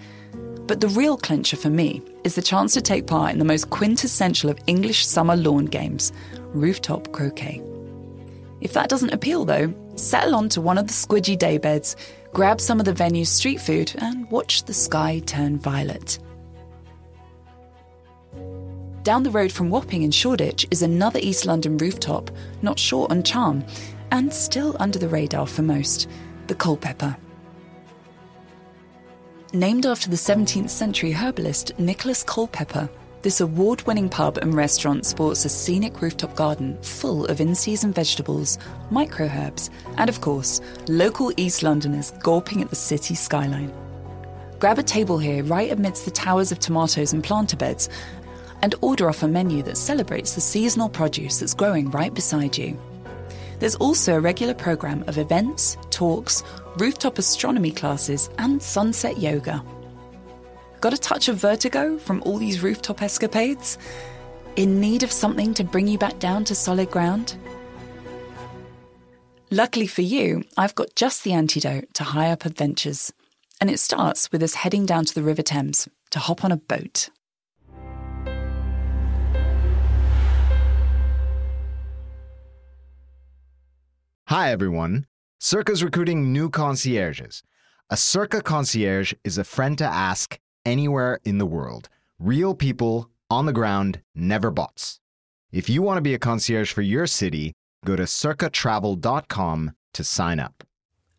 But 0.68 0.80
the 0.80 0.86
real 0.86 1.16
clincher 1.16 1.56
for 1.56 1.70
me 1.70 2.02
is 2.22 2.36
the 2.36 2.40
chance 2.40 2.72
to 2.74 2.80
take 2.80 3.08
part 3.08 3.32
in 3.32 3.40
the 3.40 3.44
most 3.44 3.68
quintessential 3.70 4.48
of 4.48 4.60
English 4.68 5.04
summer 5.04 5.34
lawn 5.34 5.64
games, 5.64 6.12
rooftop 6.52 7.10
croquet. 7.10 7.60
If 8.60 8.74
that 8.74 8.88
doesn't 8.88 9.12
appeal, 9.12 9.44
though, 9.44 9.74
settle 9.94 10.34
onto 10.34 10.60
one 10.60 10.78
of 10.78 10.86
the 10.86 10.92
squidgy 10.92 11.36
daybeds 11.36 11.96
grab 12.32 12.60
some 12.60 12.78
of 12.80 12.86
the 12.86 12.94
venue's 12.94 13.28
street 13.28 13.60
food, 13.60 13.92
and 13.98 14.30
watch 14.30 14.64
the 14.64 14.74
sky 14.74 15.20
turn 15.26 15.58
violet. 15.58 16.18
Down 19.02 19.22
the 19.22 19.30
road 19.30 19.50
from 19.50 19.68
Wapping 19.68 20.02
in 20.02 20.10
Shoreditch 20.10 20.66
is 20.70 20.82
another 20.82 21.18
East 21.20 21.44
London 21.44 21.76
rooftop, 21.76 22.30
not 22.62 22.78
short 22.78 23.10
on 23.10 23.22
charm, 23.22 23.64
and 24.12 24.32
still 24.32 24.76
under 24.78 24.98
the 24.98 25.08
radar 25.08 25.46
for 25.46 25.62
most 25.62 26.08
the 26.46 26.54
Culpeper. 26.54 27.16
Named 29.52 29.84
after 29.84 30.08
the 30.08 30.16
17th 30.16 30.70
century 30.70 31.12
herbalist 31.12 31.78
Nicholas 31.78 32.22
Culpeper, 32.22 32.88
this 33.22 33.40
award 33.40 33.82
winning 33.86 34.08
pub 34.08 34.36
and 34.38 34.52
restaurant 34.52 35.06
sports 35.06 35.44
a 35.44 35.48
scenic 35.48 36.02
rooftop 36.02 36.34
garden 36.34 36.76
full 36.82 37.24
of 37.26 37.40
in 37.40 37.54
season 37.54 37.92
vegetables, 37.92 38.58
micro 38.90 39.26
herbs, 39.28 39.70
and 39.96 40.10
of 40.10 40.20
course, 40.20 40.60
local 40.88 41.32
East 41.36 41.62
Londoners 41.62 42.10
gawping 42.22 42.62
at 42.62 42.70
the 42.70 42.76
city 42.76 43.14
skyline. 43.14 43.72
Grab 44.58 44.78
a 44.78 44.82
table 44.82 45.18
here 45.18 45.44
right 45.44 45.70
amidst 45.70 46.04
the 46.04 46.10
towers 46.10 46.50
of 46.50 46.58
tomatoes 46.58 47.12
and 47.12 47.22
planter 47.22 47.56
beds 47.56 47.88
and 48.62 48.74
order 48.80 49.08
off 49.08 49.22
a 49.22 49.28
menu 49.28 49.62
that 49.62 49.76
celebrates 49.76 50.34
the 50.34 50.40
seasonal 50.40 50.88
produce 50.88 51.40
that's 51.40 51.54
growing 51.54 51.90
right 51.90 52.14
beside 52.14 52.58
you. 52.58 52.78
There's 53.60 53.76
also 53.76 54.16
a 54.16 54.20
regular 54.20 54.54
programme 54.54 55.04
of 55.06 55.18
events, 55.18 55.76
talks, 55.90 56.42
rooftop 56.78 57.18
astronomy 57.18 57.70
classes, 57.70 58.30
and 58.38 58.60
sunset 58.60 59.18
yoga. 59.18 59.64
Got 60.82 60.94
a 60.94 60.98
touch 60.98 61.28
of 61.28 61.36
vertigo 61.36 61.96
from 61.96 62.20
all 62.24 62.38
these 62.38 62.60
rooftop 62.60 63.02
escapades? 63.02 63.78
In 64.56 64.80
need 64.80 65.04
of 65.04 65.12
something 65.12 65.54
to 65.54 65.62
bring 65.62 65.86
you 65.86 65.96
back 65.96 66.18
down 66.18 66.42
to 66.46 66.56
solid 66.56 66.90
ground? 66.90 67.36
Luckily 69.52 69.86
for 69.86 70.02
you, 70.02 70.42
I've 70.56 70.74
got 70.74 70.96
just 70.96 71.22
the 71.22 71.34
antidote 71.34 71.94
to 71.94 72.02
high 72.02 72.32
up 72.32 72.44
adventures. 72.44 73.12
And 73.60 73.70
it 73.70 73.78
starts 73.78 74.32
with 74.32 74.42
us 74.42 74.54
heading 74.54 74.84
down 74.84 75.04
to 75.04 75.14
the 75.14 75.22
River 75.22 75.42
Thames 75.42 75.88
to 76.10 76.18
hop 76.18 76.44
on 76.44 76.50
a 76.50 76.56
boat. 76.56 77.10
Hi, 84.26 84.50
everyone. 84.50 85.06
Cerca's 85.40 85.84
recruiting 85.84 86.32
new 86.32 86.50
concierges. 86.50 87.44
A 87.88 87.94
Cerca 87.94 88.42
concierge 88.42 89.12
is 89.22 89.38
a 89.38 89.44
friend 89.44 89.78
to 89.78 89.84
ask 89.84 90.40
anywhere 90.64 91.18
in 91.24 91.38
the 91.38 91.46
world. 91.46 91.88
Real 92.18 92.54
people 92.54 93.10
on 93.30 93.46
the 93.46 93.52
ground, 93.52 94.00
never 94.14 94.50
bots. 94.50 95.00
If 95.50 95.68
you 95.68 95.82
want 95.82 95.98
to 95.98 96.02
be 96.02 96.14
a 96.14 96.18
concierge 96.18 96.72
for 96.72 96.82
your 96.82 97.06
city, 97.06 97.52
go 97.84 97.96
to 97.96 98.04
cercatravel.com 98.04 99.72
to 99.94 100.04
sign 100.04 100.40
up. 100.40 100.64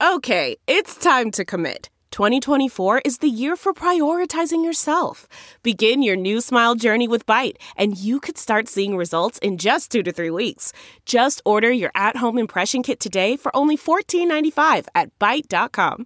Okay, 0.02 0.58
it's 0.68 0.96
time 0.96 1.32
to 1.32 1.46
commit. 1.46 1.90
2024 2.12 3.02
is 3.06 3.18
the 3.18 3.30
year 3.30 3.56
for 3.56 3.74
prioritizing 3.74 4.64
yourself. 4.64 5.28
Begin 5.64 6.04
your 6.04 6.16
new 6.16 6.42
smile 6.42 6.76
journey 6.76 7.08
with 7.08 7.26
Byte, 7.26 7.56
and 7.76 7.98
you 7.98 8.20
could 8.20 8.38
start 8.38 8.68
seeing 8.68 8.96
results 8.96 9.40
in 9.40 9.58
just 9.58 9.92
two 9.92 10.04
to 10.04 10.12
three 10.12 10.30
weeks. 10.30 10.74
Just 11.08 11.42
order 11.44 11.72
your 11.72 11.90
at 11.96 12.18
home 12.18 12.38
impression 12.38 12.84
kit 12.84 13.00
today 13.00 13.36
for 13.36 13.56
only 13.56 13.76
$14.95 13.76 14.88
at 14.94 15.18
Byte.com. 15.18 16.06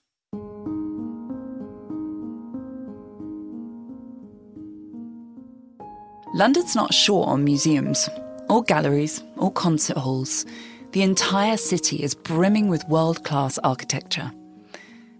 London's 6.33 6.75
not 6.75 6.93
short 6.93 7.27
on 7.27 7.43
museums, 7.43 8.07
or 8.49 8.63
galleries, 8.63 9.21
or 9.35 9.51
concert 9.51 9.97
halls. 9.97 10.45
The 10.93 11.01
entire 11.01 11.57
city 11.57 12.03
is 12.03 12.15
brimming 12.15 12.69
with 12.69 12.87
world 12.87 13.25
class 13.25 13.57
architecture. 13.57 14.31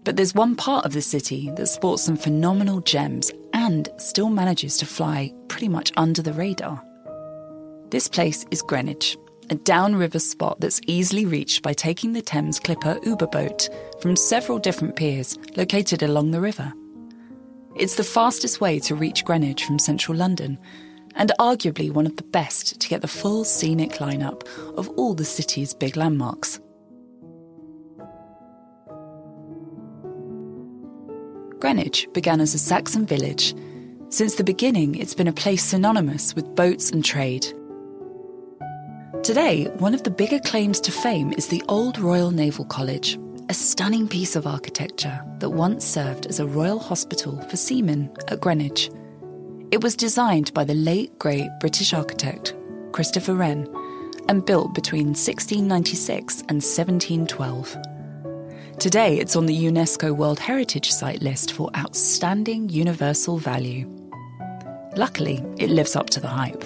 But 0.04 0.16
there's 0.16 0.34
one 0.34 0.56
part 0.56 0.86
of 0.86 0.94
the 0.94 1.02
city 1.02 1.50
that 1.56 1.66
sports 1.66 2.02
some 2.02 2.16
phenomenal 2.16 2.80
gems 2.80 3.30
and 3.52 3.90
still 3.98 4.30
manages 4.30 4.78
to 4.78 4.86
fly 4.86 5.32
pretty 5.48 5.68
much 5.68 5.92
under 5.98 6.22
the 6.22 6.32
radar. 6.32 6.82
This 7.90 8.08
place 8.08 8.46
is 8.50 8.62
Greenwich, 8.62 9.18
a 9.50 9.54
downriver 9.54 10.18
spot 10.18 10.60
that's 10.60 10.80
easily 10.86 11.26
reached 11.26 11.62
by 11.62 11.74
taking 11.74 12.14
the 12.14 12.22
Thames 12.22 12.58
Clipper 12.58 12.98
Uber 13.04 13.26
boat 13.26 13.68
from 14.00 14.16
several 14.16 14.58
different 14.58 14.96
piers 14.96 15.38
located 15.56 16.02
along 16.02 16.30
the 16.30 16.40
river. 16.40 16.72
It's 17.76 17.96
the 17.96 18.04
fastest 18.04 18.62
way 18.62 18.78
to 18.80 18.94
reach 18.94 19.26
Greenwich 19.26 19.64
from 19.64 19.78
central 19.78 20.16
London, 20.16 20.58
and 21.14 21.32
arguably 21.38 21.90
one 21.90 22.06
of 22.06 22.16
the 22.16 22.22
best 22.22 22.80
to 22.80 22.88
get 22.88 23.02
the 23.02 23.08
full 23.08 23.44
scenic 23.44 23.92
lineup 23.92 24.46
of 24.76 24.88
all 24.90 25.14
the 25.14 25.24
city's 25.24 25.74
big 25.74 25.96
landmarks. 25.96 26.60
Greenwich 31.60 32.08
began 32.12 32.40
as 32.40 32.54
a 32.54 32.58
Saxon 32.58 33.06
village. 33.06 33.54
Since 34.08 34.34
the 34.34 34.44
beginning, 34.44 34.96
it's 34.96 35.14
been 35.14 35.28
a 35.28 35.32
place 35.32 35.64
synonymous 35.64 36.34
with 36.34 36.56
boats 36.56 36.90
and 36.90 37.04
trade. 37.04 37.46
Today, 39.22 39.66
one 39.78 39.94
of 39.94 40.02
the 40.02 40.10
bigger 40.10 40.40
claims 40.40 40.80
to 40.80 40.90
fame 40.90 41.32
is 41.34 41.46
the 41.46 41.62
Old 41.68 42.00
Royal 42.00 42.32
Naval 42.32 42.64
College, 42.64 43.16
a 43.48 43.54
stunning 43.54 44.08
piece 44.08 44.34
of 44.34 44.46
architecture 44.46 45.22
that 45.38 45.50
once 45.50 45.84
served 45.84 46.26
as 46.26 46.40
a 46.40 46.46
royal 46.46 46.80
hospital 46.80 47.40
for 47.42 47.56
seamen 47.56 48.10
at 48.26 48.40
Greenwich. 48.40 48.90
It 49.72 49.82
was 49.82 49.96
designed 49.96 50.52
by 50.52 50.64
the 50.64 50.74
late 50.74 51.18
great 51.18 51.48
British 51.58 51.94
architect 51.94 52.54
Christopher 52.92 53.32
Wren 53.32 53.66
and 54.28 54.44
built 54.44 54.74
between 54.74 55.14
1696 55.14 56.40
and 56.40 56.62
1712. 56.62 57.78
Today, 58.78 59.18
it's 59.18 59.34
on 59.34 59.46
the 59.46 59.64
UNESCO 59.64 60.14
World 60.14 60.38
Heritage 60.38 60.90
Site 60.90 61.22
list 61.22 61.54
for 61.54 61.70
outstanding 61.74 62.68
universal 62.68 63.38
value. 63.38 63.88
Luckily, 64.94 65.42
it 65.56 65.70
lives 65.70 65.96
up 65.96 66.10
to 66.10 66.20
the 66.20 66.28
hype. 66.28 66.64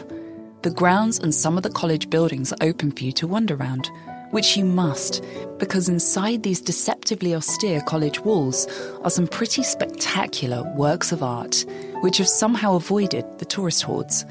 The 0.62 0.70
grounds 0.70 1.20
and 1.20 1.32
some 1.32 1.56
of 1.56 1.62
the 1.62 1.70
college 1.70 2.10
buildings 2.10 2.52
are 2.52 2.68
open 2.68 2.90
for 2.90 3.04
you 3.04 3.12
to 3.12 3.28
wander 3.28 3.54
around, 3.54 3.88
which 4.36 4.54
you 4.54 4.66
must, 4.66 5.24
because 5.56 5.88
inside 5.88 6.42
these 6.42 6.60
deceptively 6.60 7.34
austere 7.34 7.80
college 7.80 8.20
walls 8.20 8.66
are 9.02 9.08
some 9.08 9.26
pretty 9.26 9.62
spectacular 9.62 10.62
works 10.76 11.10
of 11.10 11.22
art, 11.22 11.64
which 12.02 12.18
have 12.18 12.28
somehow 12.28 12.74
avoided 12.76 13.24
the 13.38 13.46
tourist 13.46 13.82
hordes. 13.82 14.26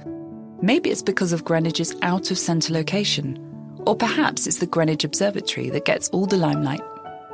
Maybe 0.62 0.92
it's 0.92 1.02
because 1.02 1.34
of 1.34 1.44
Greenwich's 1.44 1.96
out 2.04 2.30
of 2.30 2.38
centre 2.38 2.72
location, 2.72 3.40
or 3.88 3.96
perhaps 3.96 4.46
it's 4.46 4.60
the 4.60 4.68
Greenwich 4.68 5.04
Observatory 5.04 5.72
that 5.72 5.86
gets 5.86 6.10
all 6.10 6.28
the 6.28 6.38
limelight. 6.38 6.82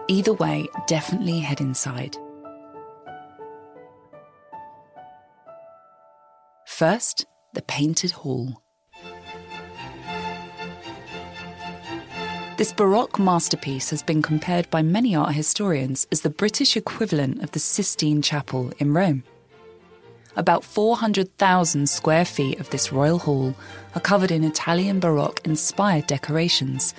Either 0.07 0.31
way, 0.31 0.65
definitely 0.87 1.39
head 1.39 1.59
inside. 1.59 2.15
First, 6.65 7.25
the 7.53 7.63
Painted 7.63 8.11
Hall. 8.11 8.61
This 12.61 12.73
Baroque 12.73 13.17
masterpiece 13.17 13.89
has 13.89 14.03
been 14.03 14.21
compared 14.21 14.69
by 14.69 14.83
many 14.83 15.15
art 15.15 15.33
historians 15.33 16.05
as 16.11 16.21
the 16.21 16.29
British 16.29 16.77
equivalent 16.77 17.41
of 17.41 17.53
the 17.53 17.59
Sistine 17.59 18.21
Chapel 18.21 18.71
in 18.77 18.93
Rome. 18.93 19.23
About 20.35 20.63
400,000 20.63 21.89
square 21.89 22.23
feet 22.23 22.59
of 22.59 22.69
this 22.69 22.91
royal 22.91 23.17
hall 23.17 23.55
are 23.95 24.01
covered 24.01 24.29
in 24.29 24.43
Italian 24.43 24.99
Baroque 24.99 25.41
inspired 25.43 26.05
decorations 26.05 26.93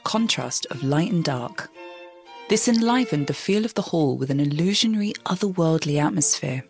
contrast 0.04 0.66
of 0.66 0.82
light 0.82 1.10
and 1.10 1.24
dark. 1.24 1.70
This 2.48 2.68
enlivened 2.68 3.28
the 3.28 3.34
feel 3.34 3.64
of 3.64 3.74
the 3.74 3.82
hall 3.82 4.16
with 4.16 4.30
an 4.30 4.40
illusionary, 4.40 5.14
otherworldly 5.24 6.00
atmosphere. 6.00 6.64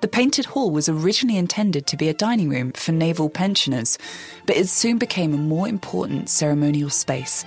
The 0.00 0.08
painted 0.08 0.46
hall 0.46 0.70
was 0.70 0.88
originally 0.88 1.38
intended 1.38 1.86
to 1.86 1.96
be 1.96 2.08
a 2.08 2.14
dining 2.14 2.50
room 2.50 2.72
for 2.72 2.92
naval 2.92 3.30
pensioners, 3.30 3.98
but 4.46 4.56
it 4.56 4.68
soon 4.68 4.98
became 4.98 5.32
a 5.32 5.38
more 5.38 5.68
important 5.68 6.28
ceremonial 6.28 6.90
space, 6.90 7.44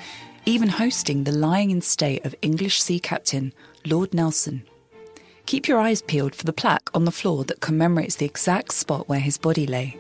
even 0.48 0.70
hosting 0.70 1.25
the 1.25 1.32
lying 1.34 1.72
in 1.72 1.82
state 1.82 2.25
of 2.25 2.34
English 2.42 2.82
sea 2.82 3.01
captain 3.01 3.54
Lord 3.86 4.13
Nelson. 4.13 4.63
Keep 5.46 5.68
your 5.68 5.77
eyes 5.77 6.01
peeled 6.01 6.34
for 6.34 6.46
the 6.46 6.54
plaque 6.54 6.89
on 6.94 7.04
the 7.04 7.12
floor 7.12 7.44
that 7.44 7.60
commemorates 7.60 8.16
the 8.16 8.25
exact 8.25 8.72
spot 8.72 9.10
where 9.10 9.20
his 9.20 9.38
body 9.38 9.68
lay. 9.68 9.98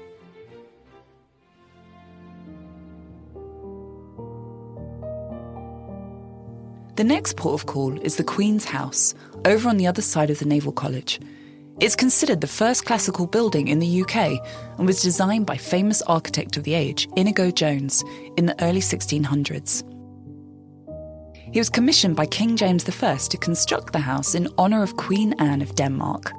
The 6.95 7.03
next 7.03 7.35
port 7.35 7.59
of 7.59 7.67
call 7.67 7.99
is 7.99 8.15
the 8.15 8.23
Queen's 8.23 8.63
House, 8.63 9.15
over 9.43 9.67
on 9.67 9.75
the 9.75 9.87
other 9.87 10.01
side 10.01 10.29
of 10.29 10.39
the 10.39 10.45
Naval 10.45 10.71
College. 10.71 11.19
It's 11.81 11.95
considered 11.97 12.39
the 12.39 12.47
first 12.47 12.85
classical 12.85 13.27
building 13.27 13.67
in 13.67 13.79
the 13.79 14.01
UK 14.01 14.39
and 14.77 14.87
was 14.87 15.01
designed 15.01 15.45
by 15.45 15.57
famous 15.57 16.01
architect 16.03 16.55
of 16.55 16.63
the 16.63 16.73
age, 16.73 17.09
Inigo 17.17 17.51
Jones, 17.51 18.01
in 18.37 18.45
the 18.45 18.63
early 18.63 18.79
1600s. 18.79 19.96
He 21.57 21.59
was 21.59 21.71
commissioned 21.71 22.15
by 22.15 22.27
King 22.27 22.55
James 22.55 22.87
I 22.87 23.17
to 23.17 23.37
construct 23.39 23.91
the 23.91 23.97
house 23.97 24.35
in 24.35 24.47
honour 24.59 24.83
of 24.83 24.95
Queen 24.95 25.33
Anne 25.39 25.63
of 25.63 25.73
Denmark. 25.73 26.31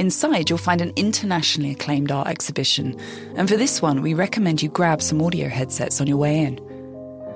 Inside, 0.00 0.50
you'll 0.50 0.58
find 0.58 0.80
an 0.80 0.92
internationally 0.96 1.70
acclaimed 1.70 2.10
art 2.10 2.26
exhibition, 2.26 2.98
and 3.36 3.48
for 3.48 3.56
this 3.56 3.80
one, 3.80 4.02
we 4.02 4.14
recommend 4.14 4.60
you 4.60 4.70
grab 4.70 5.02
some 5.02 5.22
audio 5.22 5.48
headsets 5.48 6.00
on 6.00 6.08
your 6.08 6.16
way 6.16 6.40
in. 6.40 6.56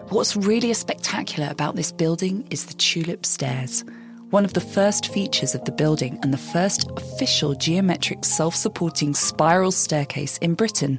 What's 0.09 0.35
really 0.35 0.75
spectacular 0.75 1.49
about 1.53 1.77
this 1.77 1.92
building 1.92 2.49
is 2.51 2.66
the 2.66 2.75
tulip 2.75 3.27
stairs, 3.27 3.85
one 4.31 4.45
of 4.45 4.55
the 4.55 4.61
first 4.61 5.07
features 5.07 5.55
of 5.55 5.64
the 5.64 5.71
building 5.71 6.18
and 6.25 6.35
the 6.35 6.47
first 6.53 6.90
official 6.97 7.55
geometric 7.55 8.25
self 8.25 8.57
supporting 8.57 9.14
spiral 9.14 9.71
staircase 9.71 10.37
in 10.38 10.55
Britain. 10.55 10.99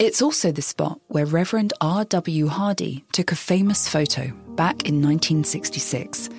It's 0.00 0.20
also 0.20 0.50
the 0.50 0.60
spot 0.60 1.00
where 1.06 1.24
Reverend 1.24 1.72
R.W. 1.80 2.48
Hardy 2.48 3.04
took 3.12 3.30
a 3.30 3.36
famous 3.36 3.88
photo 3.88 4.32
back 4.56 4.88
in 4.88 5.00
1966. 5.00 6.30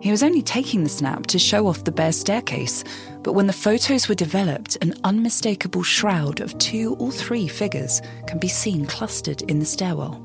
He 0.00 0.10
was 0.10 0.22
only 0.22 0.40
taking 0.40 0.82
the 0.82 0.88
snap 0.88 1.26
to 1.26 1.38
show 1.38 1.66
off 1.66 1.84
the 1.84 1.92
bare 1.92 2.12
staircase, 2.12 2.82
but 3.22 3.34
when 3.34 3.46
the 3.46 3.52
photos 3.52 4.08
were 4.08 4.14
developed, 4.14 4.78
an 4.80 4.94
unmistakable 5.04 5.82
shroud 5.82 6.40
of 6.40 6.56
two 6.56 6.96
or 6.98 7.12
three 7.12 7.46
figures 7.46 8.00
can 8.26 8.38
be 8.38 8.48
seen 8.48 8.86
clustered 8.86 9.42
in 9.50 9.58
the 9.58 9.66
stairwell. 9.66 10.22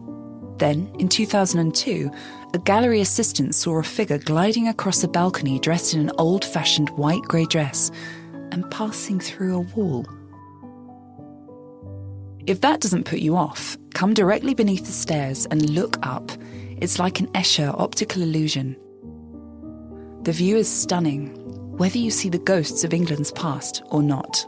Then, 0.57 0.89
in 0.99 1.09
2002, 1.09 2.09
a 2.53 2.59
gallery 2.59 3.01
assistant 3.01 3.55
saw 3.55 3.79
a 3.79 3.83
figure 3.83 4.17
gliding 4.17 4.69
across 4.69 5.03
a 5.03 5.07
balcony 5.09 5.59
dressed 5.59 5.93
in 5.93 5.99
an 5.99 6.11
old 6.17 6.45
fashioned 6.45 6.89
white 6.91 7.23
grey 7.23 7.45
dress 7.45 7.91
and 8.51 8.69
passing 8.71 9.19
through 9.19 9.57
a 9.57 9.75
wall. 9.75 10.05
If 12.49 12.61
that 12.61 12.81
doesn't 12.81 13.03
put 13.03 13.19
you 13.19 13.37
off, 13.37 13.77
come 13.93 14.15
directly 14.15 14.55
beneath 14.55 14.83
the 14.87 14.91
stairs 14.91 15.45
and 15.51 15.69
look 15.69 15.99
up. 16.01 16.31
It's 16.81 16.97
like 16.97 17.19
an 17.19 17.27
Escher 17.33 17.79
optical 17.79 18.23
illusion. 18.23 18.75
The 20.23 20.31
view 20.31 20.57
is 20.57 20.67
stunning, 20.67 21.27
whether 21.77 21.99
you 21.99 22.09
see 22.09 22.27
the 22.27 22.39
ghosts 22.39 22.83
of 22.83 22.91
England's 22.91 23.31
past 23.33 23.83
or 23.91 24.01
not. 24.01 24.47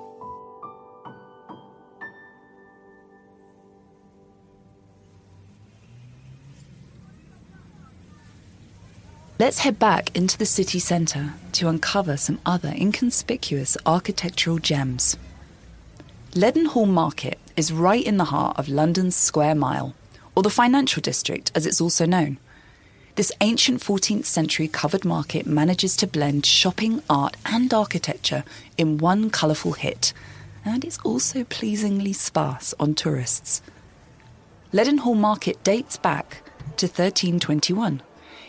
Let's 9.37 9.59
head 9.59 9.77
back 9.77 10.15
into 10.15 10.39
the 10.39 10.47
city 10.47 10.79
centre 10.79 11.35
to 11.51 11.67
uncover 11.67 12.17
some 12.17 12.39
other 12.47 12.73
inconspicuous 12.75 13.77
architectural 13.85 14.57
gems. 14.57 15.17
Leadenhall 16.33 16.87
Market 16.87 17.37
is 17.55 17.71
right 17.71 18.05
in 18.05 18.17
the 18.17 18.25
heart 18.25 18.57
of 18.57 18.69
London's 18.69 19.15
Square 19.15 19.55
Mile, 19.55 19.93
or 20.35 20.43
the 20.43 20.49
financial 20.49 21.01
district 21.01 21.51
as 21.53 21.65
it's 21.65 21.81
also 21.81 22.05
known. 22.05 22.37
This 23.15 23.31
ancient 23.41 23.81
14th 23.81 24.25
century 24.25 24.67
covered 24.67 25.03
market 25.03 25.45
manages 25.45 25.97
to 25.97 26.07
blend 26.07 26.45
shopping, 26.45 27.03
art, 27.09 27.35
and 27.45 27.73
architecture 27.73 28.43
in 28.77 28.97
one 28.97 29.29
colourful 29.29 29.73
hit, 29.73 30.13
and 30.63 30.85
it's 30.85 30.99
also 30.99 31.43
pleasingly 31.43 32.13
sparse 32.13 32.73
on 32.79 32.93
tourists. 32.93 33.61
Leadenhall 34.71 35.17
Market 35.17 35.61
dates 35.63 35.97
back 35.97 36.43
to 36.77 36.85
1321 36.85 38.01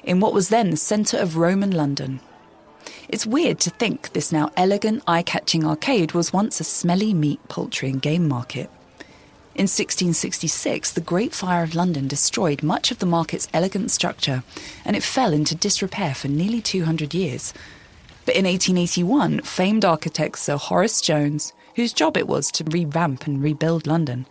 in 0.04 0.20
what 0.20 0.34
was 0.34 0.48
then 0.48 0.70
the 0.70 0.76
centre 0.76 1.18
of 1.18 1.36
Roman 1.36 1.70
London. 1.70 2.20
It's 3.08 3.26
weird 3.26 3.60
to 3.60 3.70
think 3.70 4.12
this 4.12 4.32
now 4.32 4.50
elegant, 4.56 5.02
eye 5.06 5.22
catching 5.22 5.64
arcade 5.64 6.12
was 6.12 6.32
once 6.32 6.60
a 6.60 6.64
smelly 6.64 7.12
meat, 7.12 7.40
poultry, 7.48 7.90
and 7.90 8.00
game 8.00 8.28
market. 8.28 8.70
In 9.54 9.64
1666, 9.64 10.92
the 10.92 11.00
Great 11.00 11.34
Fire 11.34 11.62
of 11.62 11.74
London 11.74 12.08
destroyed 12.08 12.62
much 12.62 12.90
of 12.90 12.98
the 12.98 13.06
market's 13.06 13.48
elegant 13.52 13.90
structure, 13.90 14.42
and 14.84 14.96
it 14.96 15.02
fell 15.02 15.32
into 15.32 15.54
disrepair 15.54 16.14
for 16.14 16.28
nearly 16.28 16.62
200 16.62 17.12
years. 17.12 17.52
But 18.24 18.34
in 18.34 18.46
1881, 18.46 19.42
famed 19.42 19.84
architect 19.84 20.38
Sir 20.38 20.56
Horace 20.56 21.00
Jones, 21.00 21.52
whose 21.76 21.92
job 21.92 22.16
it 22.16 22.26
was 22.26 22.50
to 22.52 22.64
revamp 22.64 23.26
and 23.26 23.42
rebuild 23.42 23.86
London, 23.86 24.26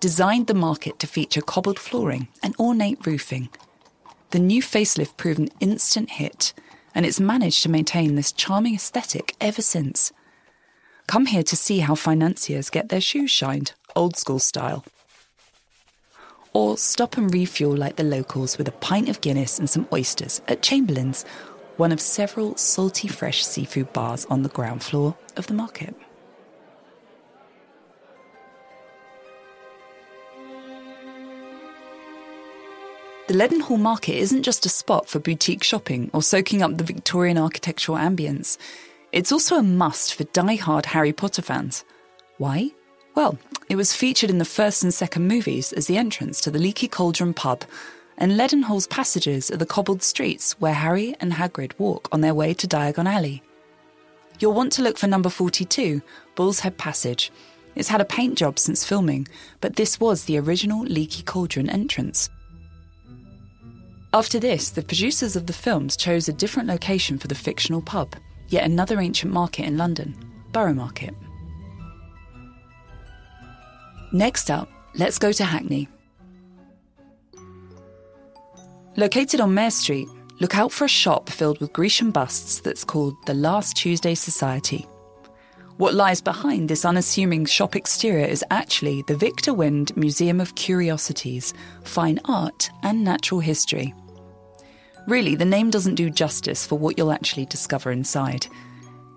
designed 0.00 0.46
the 0.46 0.54
market 0.54 0.98
to 1.00 1.06
feature 1.06 1.42
cobbled 1.42 1.78
flooring 1.78 2.28
and 2.42 2.56
ornate 2.58 3.06
roofing, 3.06 3.50
the 4.32 4.38
new 4.38 4.62
facelift 4.62 5.18
proved 5.18 5.40
an 5.40 5.50
instant 5.60 6.12
hit, 6.12 6.54
and 6.94 7.04
it's 7.04 7.20
managed 7.20 7.62
to 7.62 7.68
maintain 7.68 8.14
this 8.14 8.32
charming 8.32 8.74
aesthetic 8.74 9.36
ever 9.42 9.60
since. 9.60 10.10
Come 11.06 11.26
here 11.26 11.42
to 11.42 11.56
see 11.56 11.80
how 11.80 11.94
financiers 11.94 12.70
get 12.70 12.88
their 12.88 13.02
shoes 13.02 13.30
shined, 13.30 13.74
old 13.96 14.16
school 14.16 14.38
style. 14.38 14.84
Or 16.52 16.76
stop 16.76 17.16
and 17.16 17.32
refuel 17.32 17.76
like 17.76 17.96
the 17.96 18.04
locals 18.04 18.58
with 18.58 18.68
a 18.68 18.72
pint 18.72 19.08
of 19.08 19.20
Guinness 19.20 19.58
and 19.58 19.70
some 19.70 19.88
oysters 19.92 20.42
at 20.48 20.62
Chamberlain's, 20.62 21.24
one 21.76 21.92
of 21.92 22.00
several 22.00 22.56
salty 22.56 23.08
fresh 23.08 23.44
seafood 23.44 23.92
bars 23.92 24.26
on 24.26 24.42
the 24.42 24.50
ground 24.50 24.82
floor 24.82 25.16
of 25.36 25.46
the 25.46 25.54
market. 25.54 25.94
The 33.28 33.34
Leadenhall 33.34 33.78
Market 33.78 34.16
isn't 34.18 34.42
just 34.42 34.66
a 34.66 34.68
spot 34.68 35.08
for 35.08 35.18
boutique 35.18 35.64
shopping 35.64 36.10
or 36.12 36.22
soaking 36.22 36.60
up 36.60 36.76
the 36.76 36.84
Victorian 36.84 37.38
architectural 37.38 37.96
ambience. 37.96 38.58
It's 39.10 39.32
also 39.32 39.56
a 39.56 39.62
must 39.62 40.14
for 40.14 40.24
die-hard 40.24 40.86
Harry 40.86 41.14
Potter 41.14 41.40
fans. 41.40 41.84
Why? 42.36 42.72
Well, 43.14 43.38
it 43.68 43.76
was 43.76 43.94
featured 43.94 44.30
in 44.30 44.38
the 44.38 44.44
first 44.44 44.82
and 44.82 44.92
second 44.92 45.28
movies 45.28 45.72
as 45.72 45.86
the 45.86 45.98
entrance 45.98 46.40
to 46.42 46.50
the 46.50 46.58
Leaky 46.58 46.88
Cauldron 46.88 47.34
pub, 47.34 47.64
and 48.16 48.32
Leadenhall's 48.32 48.86
passages 48.86 49.50
are 49.50 49.56
the 49.56 49.66
cobbled 49.66 50.02
streets 50.02 50.52
where 50.60 50.74
Harry 50.74 51.14
and 51.20 51.32
Hagrid 51.32 51.72
walk 51.78 52.08
on 52.10 52.22
their 52.22 52.34
way 52.34 52.54
to 52.54 52.66
Diagon 52.66 53.06
Alley. 53.06 53.42
You'll 54.38 54.54
want 54.54 54.72
to 54.72 54.82
look 54.82 54.98
for 54.98 55.06
number 55.06 55.28
42, 55.28 56.00
Bull's 56.34 56.60
Head 56.60 56.78
Passage. 56.78 57.30
It's 57.74 57.88
had 57.88 58.00
a 58.00 58.06
paint 58.06 58.36
job 58.36 58.58
since 58.58 58.84
filming, 58.84 59.28
but 59.60 59.76
this 59.76 60.00
was 60.00 60.24
the 60.24 60.38
original 60.38 60.82
Leaky 60.82 61.22
Cauldron 61.22 61.68
entrance. 61.68 62.30
After 64.14 64.38
this, 64.38 64.70
the 64.70 64.82
producers 64.82 65.36
of 65.36 65.46
the 65.46 65.52
films 65.52 65.96
chose 65.96 66.28
a 66.28 66.34
different 66.34 66.68
location 66.68 67.18
for 67.18 67.28
the 67.28 67.34
fictional 67.34 67.80
pub, 67.80 68.14
yet 68.48 68.64
another 68.64 69.00
ancient 69.00 69.32
market 69.32 69.64
in 69.64 69.78
London, 69.78 70.14
Borough 70.52 70.74
Market. 70.74 71.14
Next 74.12 74.50
up, 74.50 74.68
let's 74.94 75.18
go 75.18 75.32
to 75.32 75.44
Hackney. 75.44 75.88
Located 78.96 79.40
on 79.40 79.54
Mare 79.54 79.70
Street, 79.70 80.06
look 80.38 80.54
out 80.54 80.70
for 80.70 80.84
a 80.84 80.88
shop 80.88 81.30
filled 81.30 81.58
with 81.60 81.72
Grecian 81.72 82.10
busts 82.10 82.60
that's 82.60 82.84
called 82.84 83.14
the 83.24 83.32
Last 83.32 83.74
Tuesday 83.74 84.14
Society. 84.14 84.86
What 85.78 85.94
lies 85.94 86.20
behind 86.20 86.68
this 86.68 86.84
unassuming 86.84 87.46
shop 87.46 87.74
exterior 87.74 88.26
is 88.26 88.44
actually 88.50 89.02
the 89.06 89.16
Victor 89.16 89.54
Wynd 89.54 89.96
Museum 89.96 90.42
of 90.42 90.54
Curiosities, 90.56 91.54
Fine 91.84 92.20
Art 92.26 92.68
and 92.82 93.02
Natural 93.02 93.40
History. 93.40 93.94
Really, 95.08 95.36
the 95.36 95.46
name 95.46 95.70
doesn't 95.70 95.94
do 95.94 96.10
justice 96.10 96.66
for 96.66 96.78
what 96.78 96.98
you'll 96.98 97.12
actually 97.12 97.46
discover 97.46 97.90
inside. 97.90 98.46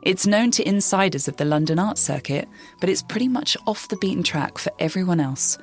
It's 0.06 0.28
known 0.28 0.52
to 0.52 0.68
insiders 0.68 1.28
of 1.28 1.38
the 1.38 1.46
London 1.46 1.80
art 1.80 1.98
circuit, 1.98 2.48
but 2.80 2.90
it's 2.90 3.02
pretty 3.02 3.28
much 3.28 3.58
off 3.66 3.88
the 3.88 3.98
beaten 3.98 4.22
track 4.22 4.60
for 4.60 4.72
everyone 4.78 5.20
else. 5.20 5.58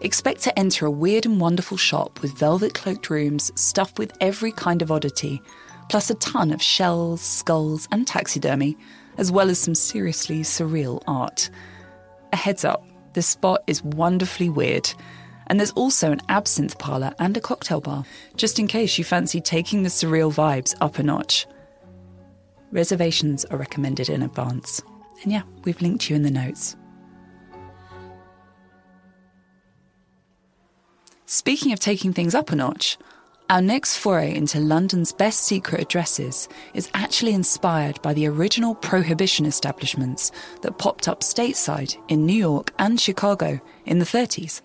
Expect 0.00 0.40
to 0.44 0.58
enter 0.58 0.86
a 0.86 0.90
weird 0.90 1.26
and 1.26 1.38
wonderful 1.38 1.76
shop 1.76 2.22
with 2.22 2.38
velvet 2.38 2.72
cloaked 2.72 3.10
rooms 3.10 3.52
stuffed 3.56 3.98
with 3.98 4.16
every 4.18 4.50
kind 4.50 4.80
of 4.80 4.90
oddity, 4.90 5.42
plus 5.90 6.08
a 6.08 6.14
ton 6.14 6.52
of 6.52 6.62
shells, 6.62 7.20
skulls, 7.20 7.86
and 7.92 8.06
taxidermy, 8.06 8.78
as 9.18 9.30
well 9.30 9.50
as 9.50 9.58
some 9.58 9.74
seriously 9.74 10.40
surreal 10.40 11.02
art. 11.06 11.50
A 12.32 12.36
heads 12.36 12.64
up, 12.64 12.82
this 13.12 13.26
spot 13.26 13.62
is 13.66 13.84
wonderfully 13.84 14.48
weird. 14.48 14.90
And 15.48 15.60
there's 15.60 15.72
also 15.72 16.12
an 16.12 16.22
absinthe 16.30 16.78
parlour 16.78 17.12
and 17.18 17.36
a 17.36 17.40
cocktail 17.40 17.82
bar, 17.82 18.04
just 18.36 18.58
in 18.58 18.68
case 18.68 18.96
you 18.96 19.04
fancy 19.04 19.42
taking 19.42 19.82
the 19.82 19.90
surreal 19.90 20.32
vibes 20.32 20.74
up 20.80 20.98
a 20.98 21.02
notch. 21.02 21.46
Reservations 22.72 23.44
are 23.46 23.58
recommended 23.58 24.08
in 24.08 24.22
advance. 24.22 24.80
And 25.22 25.32
yeah, 25.32 25.42
we've 25.64 25.80
linked 25.82 26.08
you 26.08 26.16
in 26.16 26.22
the 26.22 26.30
notes. 26.30 26.76
Speaking 31.26 31.72
of 31.72 31.80
taking 31.80 32.12
things 32.12 32.34
up 32.34 32.50
a 32.50 32.56
notch, 32.56 32.98
our 33.50 33.60
next 33.60 33.96
foray 33.96 34.34
into 34.34 34.60
London's 34.60 35.12
best 35.12 35.40
secret 35.40 35.80
addresses 35.80 36.48
is 36.72 36.90
actually 36.94 37.34
inspired 37.34 38.00
by 38.02 38.14
the 38.14 38.28
original 38.28 38.76
prohibition 38.76 39.44
establishments 39.46 40.30
that 40.62 40.78
popped 40.78 41.08
up 41.08 41.20
stateside 41.20 41.96
in 42.08 42.26
New 42.26 42.32
York 42.32 42.72
and 42.78 43.00
Chicago 43.00 43.60
in 43.86 43.98
the 43.98 44.04
30s. 44.04 44.60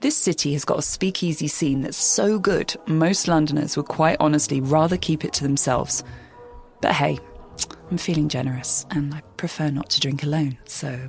This 0.00 0.16
city 0.16 0.54
has 0.54 0.64
got 0.64 0.78
a 0.78 0.82
speakeasy 0.82 1.46
scene 1.46 1.82
that's 1.82 1.96
so 1.96 2.38
good, 2.38 2.74
most 2.88 3.28
Londoners 3.28 3.76
would 3.76 3.86
quite 3.86 4.16
honestly 4.18 4.60
rather 4.60 4.96
keep 4.96 5.24
it 5.24 5.32
to 5.34 5.44
themselves. 5.44 6.02
But 6.80 6.92
hey, 6.92 7.18
I'm 7.90 7.98
feeling 7.98 8.28
generous 8.28 8.86
and 8.90 9.12
I 9.14 9.20
prefer 9.36 9.70
not 9.70 9.90
to 9.90 10.00
drink 10.00 10.22
alone, 10.22 10.58
so 10.64 11.08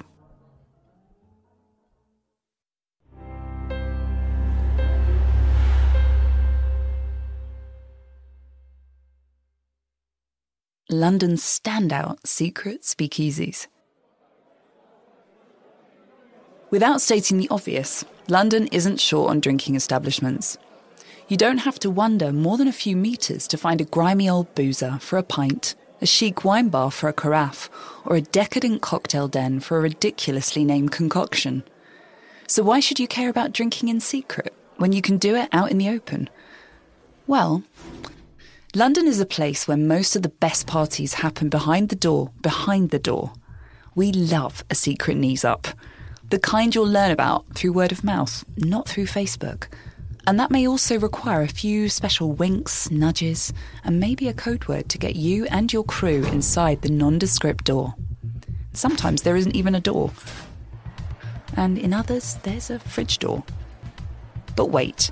London's 10.89 11.41
standout 11.41 12.17
secret 12.25 12.81
speakeasies. 12.81 13.67
Without 16.69 16.99
stating 17.01 17.37
the 17.37 17.47
obvious, 17.49 18.03
London 18.27 18.67
isn't 18.67 18.99
short 18.99 19.29
on 19.29 19.39
drinking 19.39 19.75
establishments. 19.75 20.57
You 21.31 21.37
don't 21.37 21.59
have 21.59 21.79
to 21.79 21.89
wander 21.89 22.33
more 22.33 22.57
than 22.57 22.67
a 22.67 22.73
few 22.73 22.97
metres 22.97 23.47
to 23.47 23.57
find 23.57 23.79
a 23.79 23.85
grimy 23.85 24.29
old 24.29 24.53
boozer 24.53 24.97
for 24.99 25.17
a 25.17 25.23
pint, 25.23 25.75
a 26.01 26.05
chic 26.05 26.43
wine 26.43 26.67
bar 26.67 26.91
for 26.91 27.07
a 27.07 27.13
carafe, 27.13 27.69
or 28.03 28.17
a 28.17 28.21
decadent 28.21 28.81
cocktail 28.81 29.29
den 29.29 29.61
for 29.61 29.77
a 29.77 29.81
ridiculously 29.81 30.65
named 30.65 30.91
concoction. 30.91 31.63
So, 32.47 32.63
why 32.63 32.81
should 32.81 32.99
you 32.99 33.07
care 33.07 33.29
about 33.29 33.53
drinking 33.53 33.87
in 33.87 34.01
secret 34.01 34.53
when 34.75 34.91
you 34.91 35.01
can 35.01 35.17
do 35.17 35.37
it 35.37 35.47
out 35.53 35.71
in 35.71 35.77
the 35.77 35.87
open? 35.87 36.29
Well, 37.27 37.63
London 38.75 39.07
is 39.07 39.21
a 39.21 39.25
place 39.25 39.69
where 39.69 39.77
most 39.77 40.17
of 40.17 40.23
the 40.23 40.35
best 40.43 40.67
parties 40.67 41.13
happen 41.13 41.47
behind 41.47 41.87
the 41.87 41.95
door, 41.95 42.31
behind 42.41 42.89
the 42.89 42.99
door. 42.99 43.31
We 43.95 44.11
love 44.11 44.65
a 44.69 44.75
secret 44.75 45.15
knees 45.15 45.45
up. 45.45 45.69
The 46.29 46.39
kind 46.39 46.75
you'll 46.75 46.91
learn 46.91 47.11
about 47.11 47.45
through 47.55 47.71
word 47.71 47.93
of 47.93 48.03
mouth, 48.03 48.43
not 48.57 48.89
through 48.89 49.05
Facebook. 49.05 49.67
And 50.27 50.39
that 50.39 50.51
may 50.51 50.67
also 50.67 50.99
require 50.99 51.41
a 51.41 51.47
few 51.47 51.89
special 51.89 52.31
winks, 52.31 52.91
nudges, 52.91 53.51
and 53.83 53.99
maybe 53.99 54.27
a 54.27 54.33
code 54.33 54.67
word 54.67 54.87
to 54.89 54.97
get 54.97 55.15
you 55.15 55.45
and 55.47 55.71
your 55.73 55.83
crew 55.83 56.23
inside 56.25 56.81
the 56.81 56.91
nondescript 56.91 57.65
door. 57.65 57.95
Sometimes 58.73 59.23
there 59.23 59.35
isn't 59.35 59.55
even 59.55 59.75
a 59.75 59.79
door. 59.79 60.11
And 61.57 61.77
in 61.77 61.93
others, 61.93 62.37
there's 62.43 62.69
a 62.69 62.79
fridge 62.79 63.19
door. 63.19 63.43
But 64.55 64.69
wait. 64.69 65.11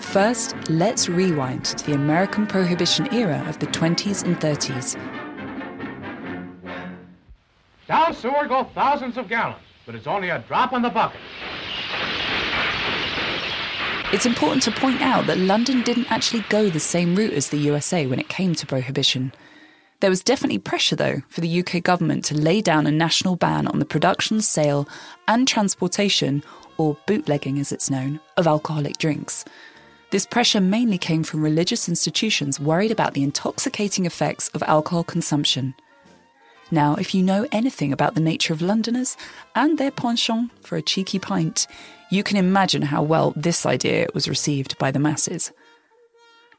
First, 0.00 0.56
let's 0.68 1.08
rewind 1.08 1.64
to 1.66 1.84
the 1.84 1.94
American 1.94 2.46
Prohibition 2.46 3.12
era 3.12 3.44
of 3.48 3.58
the 3.58 3.66
20s 3.66 4.24
and 4.24 4.38
30s. 4.40 4.96
Down 7.86 8.14
sewer 8.14 8.46
go 8.48 8.64
thousands 8.74 9.16
of 9.16 9.28
gallons, 9.28 9.65
but 9.86 9.94
it's 9.94 10.08
only 10.08 10.28
a 10.30 10.40
drop 10.40 10.72
in 10.72 10.82
the 10.82 10.90
bucket. 10.90 11.20
It's 14.12 14.26
important 14.26 14.62
to 14.64 14.72
point 14.72 15.00
out 15.00 15.26
that 15.26 15.38
London 15.38 15.82
didn't 15.82 16.10
actually 16.10 16.44
go 16.48 16.68
the 16.68 16.80
same 16.80 17.14
route 17.14 17.32
as 17.32 17.48
the 17.48 17.56
USA 17.58 18.06
when 18.06 18.18
it 18.18 18.28
came 18.28 18.54
to 18.56 18.66
prohibition. 18.66 19.32
There 20.00 20.10
was 20.10 20.22
definitely 20.22 20.58
pressure, 20.58 20.96
though, 20.96 21.22
for 21.28 21.40
the 21.40 21.60
UK 21.60 21.82
government 21.82 22.24
to 22.26 22.36
lay 22.36 22.60
down 22.60 22.86
a 22.86 22.92
national 22.92 23.36
ban 23.36 23.66
on 23.66 23.78
the 23.78 23.84
production, 23.84 24.42
sale, 24.42 24.88
and 25.26 25.48
transportation, 25.48 26.42
or 26.76 26.98
bootlegging 27.06 27.58
as 27.58 27.72
it's 27.72 27.90
known, 27.90 28.20
of 28.36 28.46
alcoholic 28.46 28.98
drinks. 28.98 29.44
This 30.10 30.26
pressure 30.26 30.60
mainly 30.60 30.98
came 30.98 31.24
from 31.24 31.42
religious 31.42 31.88
institutions 31.88 32.60
worried 32.60 32.92
about 32.92 33.14
the 33.14 33.22
intoxicating 33.22 34.04
effects 34.04 34.48
of 34.50 34.62
alcohol 34.64 35.02
consumption. 35.02 35.74
Now, 36.70 36.96
if 36.96 37.14
you 37.14 37.22
know 37.22 37.46
anything 37.52 37.92
about 37.92 38.14
the 38.14 38.20
nature 38.20 38.52
of 38.52 38.60
Londoners 38.60 39.16
and 39.54 39.78
their 39.78 39.90
penchant 39.90 40.50
for 40.66 40.76
a 40.76 40.82
cheeky 40.82 41.18
pint, 41.18 41.66
you 42.10 42.22
can 42.22 42.36
imagine 42.36 42.82
how 42.82 43.02
well 43.02 43.32
this 43.36 43.64
idea 43.64 44.08
was 44.14 44.28
received 44.28 44.76
by 44.78 44.90
the 44.90 44.98
masses. 44.98 45.52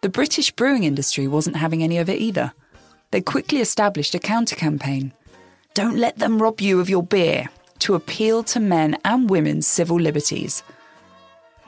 The 0.01 0.09
British 0.09 0.51
brewing 0.51 0.83
industry 0.83 1.27
wasn't 1.27 1.57
having 1.57 1.83
any 1.83 1.97
of 1.97 2.09
it 2.09 2.19
either. 2.19 2.53
They 3.11 3.21
quickly 3.21 3.59
established 3.59 4.15
a 4.15 4.19
counter 4.19 4.55
campaign 4.55 5.13
Don't 5.73 5.97
let 5.97 6.17
them 6.17 6.41
rob 6.41 6.61
you 6.61 6.79
of 6.79 6.89
your 6.89 7.03
beer 7.03 7.49
to 7.79 7.95
appeal 7.95 8.43
to 8.43 8.59
men 8.59 8.97
and 9.03 9.29
women's 9.29 9.67
civil 9.67 9.99
liberties. 9.99 10.63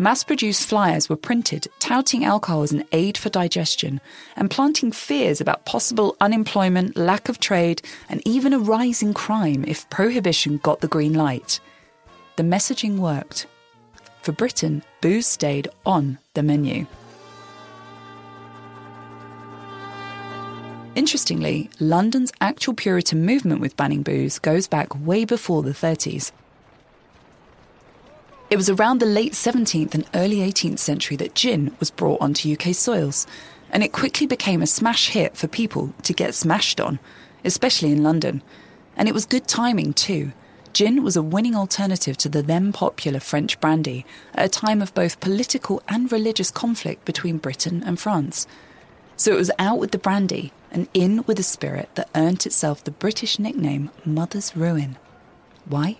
Mass 0.01 0.23
produced 0.23 0.65
flyers 0.65 1.09
were 1.09 1.17
printed 1.17 1.67
touting 1.79 2.23
alcohol 2.23 2.61
as 2.61 2.71
an 2.71 2.85
aid 2.93 3.17
for 3.17 3.27
digestion 3.27 3.99
and 4.37 4.49
planting 4.49 4.93
fears 4.93 5.41
about 5.41 5.65
possible 5.65 6.15
unemployment, 6.21 6.95
lack 6.95 7.27
of 7.27 7.41
trade, 7.41 7.81
and 8.07 8.25
even 8.25 8.53
a 8.53 8.59
rise 8.59 9.03
in 9.03 9.13
crime 9.13 9.65
if 9.67 9.89
prohibition 9.89 10.57
got 10.59 10.79
the 10.79 10.87
green 10.87 11.15
light. 11.15 11.59
The 12.37 12.43
messaging 12.43 12.95
worked. 12.95 13.45
For 14.21 14.31
Britain, 14.31 14.83
booze 15.01 15.27
stayed 15.27 15.67
on 15.85 16.17
the 16.33 16.43
menu. 16.43 16.87
Interestingly, 20.95 21.69
London's 21.81 22.31
actual 22.39 22.73
Puritan 22.73 23.25
movement 23.25 23.59
with 23.59 23.75
banning 23.75 24.03
booze 24.03 24.39
goes 24.39 24.65
back 24.65 24.95
way 25.05 25.25
before 25.25 25.61
the 25.61 25.71
30s. 25.71 26.31
It 28.49 28.57
was 28.57 28.69
around 28.69 28.99
the 28.99 29.05
late 29.05 29.33
17th 29.33 29.93
and 29.93 30.09
early 30.15 30.37
18th 30.37 30.79
century 30.79 31.15
that 31.17 31.35
gin 31.35 31.75
was 31.79 31.91
brought 31.91 32.19
onto 32.19 32.51
UK 32.51 32.73
soils, 32.73 33.27
and 33.69 33.83
it 33.83 33.91
quickly 33.91 34.25
became 34.25 34.63
a 34.63 34.67
smash 34.67 35.09
hit 35.09 35.37
for 35.37 35.47
people 35.47 35.93
to 36.01 36.13
get 36.13 36.33
smashed 36.33 36.81
on, 36.81 36.97
especially 37.45 37.91
in 37.91 38.01
London. 38.01 38.41
And 38.97 39.07
it 39.07 39.13
was 39.13 39.27
good 39.27 39.47
timing 39.47 39.93
too. 39.93 40.31
Gin 40.73 41.03
was 41.03 41.15
a 41.15 41.21
winning 41.21 41.55
alternative 41.55 42.17
to 42.17 42.29
the 42.29 42.41
then 42.41 42.73
popular 42.73 43.19
French 43.19 43.59
brandy 43.59 44.03
at 44.33 44.45
a 44.45 44.49
time 44.49 44.81
of 44.81 44.95
both 44.95 45.19
political 45.19 45.83
and 45.87 46.11
religious 46.11 46.49
conflict 46.49 47.05
between 47.05 47.37
Britain 47.37 47.83
and 47.85 47.99
France. 47.99 48.47
So 49.15 49.31
it 49.31 49.37
was 49.37 49.51
out 49.59 49.77
with 49.77 49.91
the 49.91 49.99
brandy, 49.99 50.53
and 50.71 50.87
in 50.95 51.23
with 51.27 51.39
a 51.39 51.43
spirit 51.43 51.89
that 51.93 52.09
earned 52.15 52.47
itself 52.47 52.83
the 52.83 52.89
British 52.89 53.37
nickname 53.37 53.91
Mother's 54.03 54.55
Ruin. 54.55 54.97
Why? 55.65 55.97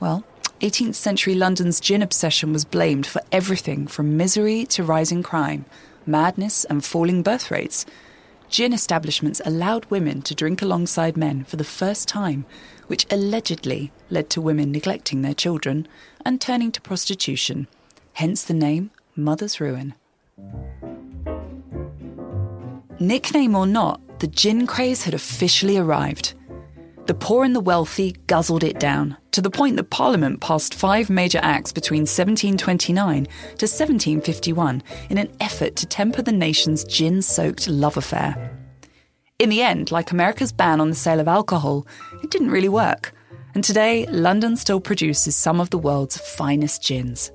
Well, 0.00 0.24
18th 0.60 0.96
century 0.96 1.36
London's 1.36 1.78
gin 1.78 2.02
obsession 2.02 2.52
was 2.52 2.64
blamed 2.64 3.06
for 3.06 3.22
everything 3.30 3.86
from 3.86 4.16
misery 4.16 4.66
to 4.66 4.82
rising 4.82 5.22
crime, 5.22 5.64
madness, 6.04 6.64
and 6.64 6.84
falling 6.84 7.22
birth 7.22 7.52
rates. 7.52 7.86
Gin 8.50 8.72
establishments 8.72 9.40
allowed 9.44 9.84
women 9.86 10.20
to 10.22 10.34
drink 10.34 10.60
alongside 10.60 11.16
men 11.16 11.44
for 11.44 11.56
the 11.56 11.62
first 11.62 12.08
time, 12.08 12.44
which 12.88 13.06
allegedly 13.08 13.92
led 14.10 14.28
to 14.30 14.40
women 14.40 14.72
neglecting 14.72 15.22
their 15.22 15.34
children 15.34 15.86
and 16.24 16.40
turning 16.40 16.72
to 16.72 16.80
prostitution, 16.80 17.68
hence 18.14 18.42
the 18.42 18.54
name 18.54 18.90
Mother's 19.14 19.60
Ruin. 19.60 19.94
Nickname 22.98 23.54
or 23.54 23.66
not, 23.66 24.00
the 24.18 24.26
gin 24.26 24.66
craze 24.66 25.04
had 25.04 25.14
officially 25.14 25.76
arrived. 25.76 26.34
The 27.08 27.14
poor 27.14 27.42
and 27.42 27.56
the 27.56 27.60
wealthy 27.60 28.16
guzzled 28.26 28.62
it 28.62 28.78
down, 28.78 29.16
to 29.30 29.40
the 29.40 29.48
point 29.48 29.76
that 29.76 29.88
Parliament 29.88 30.42
passed 30.42 30.74
five 30.74 31.08
major 31.08 31.40
acts 31.42 31.72
between 31.72 32.02
1729 32.02 33.24
to 33.24 33.30
1751 33.64 34.82
in 35.08 35.16
an 35.16 35.32
effort 35.40 35.74
to 35.76 35.86
temper 35.86 36.20
the 36.20 36.32
nation's 36.32 36.84
gin 36.84 37.22
soaked 37.22 37.66
love 37.66 37.96
affair. 37.96 38.54
In 39.38 39.48
the 39.48 39.62
end, 39.62 39.90
like 39.90 40.10
America's 40.10 40.52
ban 40.52 40.82
on 40.82 40.90
the 40.90 40.94
sale 40.94 41.18
of 41.18 41.28
alcohol, 41.28 41.86
it 42.22 42.30
didn't 42.30 42.50
really 42.50 42.68
work. 42.68 43.14
And 43.54 43.64
today, 43.64 44.04
London 44.10 44.54
still 44.54 44.78
produces 44.78 45.34
some 45.34 45.62
of 45.62 45.70
the 45.70 45.78
world's 45.78 46.18
finest 46.18 46.82
gins. 46.82 47.32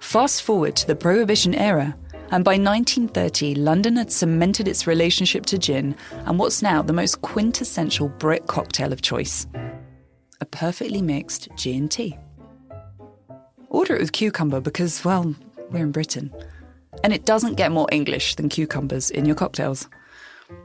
Fast 0.00 0.42
forward 0.42 0.76
to 0.76 0.86
the 0.86 0.94
Prohibition 0.94 1.54
era, 1.54 1.96
and 2.30 2.44
by 2.44 2.52
1930, 2.52 3.54
London 3.54 3.96
had 3.96 4.12
cemented 4.12 4.68
its 4.68 4.86
relationship 4.86 5.46
to 5.46 5.58
gin 5.58 5.96
and 6.26 6.38
what's 6.38 6.62
now 6.62 6.82
the 6.82 6.92
most 6.92 7.22
quintessential 7.22 8.08
Brit 8.08 8.46
cocktail 8.46 8.92
of 8.92 9.02
choice 9.02 9.46
a 10.40 10.46
perfectly 10.46 11.02
mixed 11.02 11.48
G&T. 11.56 12.16
Order 13.70 13.96
it 13.96 14.00
with 14.00 14.12
cucumber 14.12 14.60
because, 14.60 15.04
well, 15.04 15.34
we're 15.70 15.82
in 15.82 15.90
Britain. 15.90 16.32
And 17.02 17.12
it 17.12 17.26
doesn't 17.26 17.56
get 17.56 17.72
more 17.72 17.88
English 17.90 18.36
than 18.36 18.48
cucumbers 18.48 19.10
in 19.10 19.24
your 19.24 19.34
cocktails. 19.34 19.88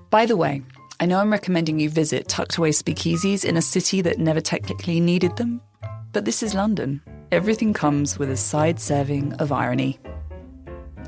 By 0.10 0.26
the 0.26 0.38
way, 0.38 0.62
I 1.00 1.06
know 1.06 1.20
I'm 1.20 1.32
recommending 1.32 1.80
you 1.80 1.90
visit 1.90 2.28
tucked 2.28 2.58
away 2.58 2.70
speakeasies 2.70 3.44
in 3.44 3.58
a 3.58 3.62
city 3.62 4.02
that 4.02 4.20
never 4.20 4.40
technically 4.40 5.00
needed 5.00 5.36
them, 5.38 5.60
but 6.12 6.24
this 6.24 6.44
is 6.44 6.54
London. 6.54 7.02
Everything 7.32 7.74
comes 7.74 8.20
with 8.20 8.30
a 8.30 8.38
side 8.38 8.80
serving 8.80 9.34
of 9.34 9.52
irony. 9.52 10.00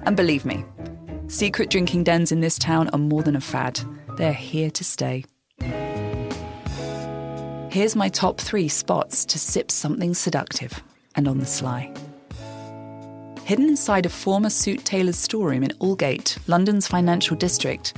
And 0.05 0.15
believe 0.15 0.45
me, 0.45 0.63
secret 1.27 1.69
drinking 1.69 2.03
dens 2.03 2.31
in 2.31 2.41
this 2.41 2.59
town 2.59 2.89
are 2.89 2.99
more 2.99 3.23
than 3.23 3.35
a 3.35 3.41
fad, 3.41 3.79
they're 4.17 4.33
here 4.33 4.69
to 4.71 4.83
stay. 4.83 5.25
Here's 7.71 7.95
my 7.95 8.07
top 8.07 8.39
three 8.39 8.67
spots 8.69 9.25
to 9.25 9.39
sip 9.39 9.69
something 9.69 10.13
seductive 10.13 10.81
and 11.15 11.27
on 11.27 11.39
the 11.39 11.45
sly. 11.45 11.93
Hidden 13.43 13.67
inside 13.67 14.05
a 14.05 14.09
former 14.09 14.49
suit 14.49 14.85
tailor's 14.85 15.17
storeroom 15.17 15.63
in 15.63 15.71
Aldgate, 15.79 16.37
London's 16.47 16.87
financial 16.87 17.35
district, 17.35 17.93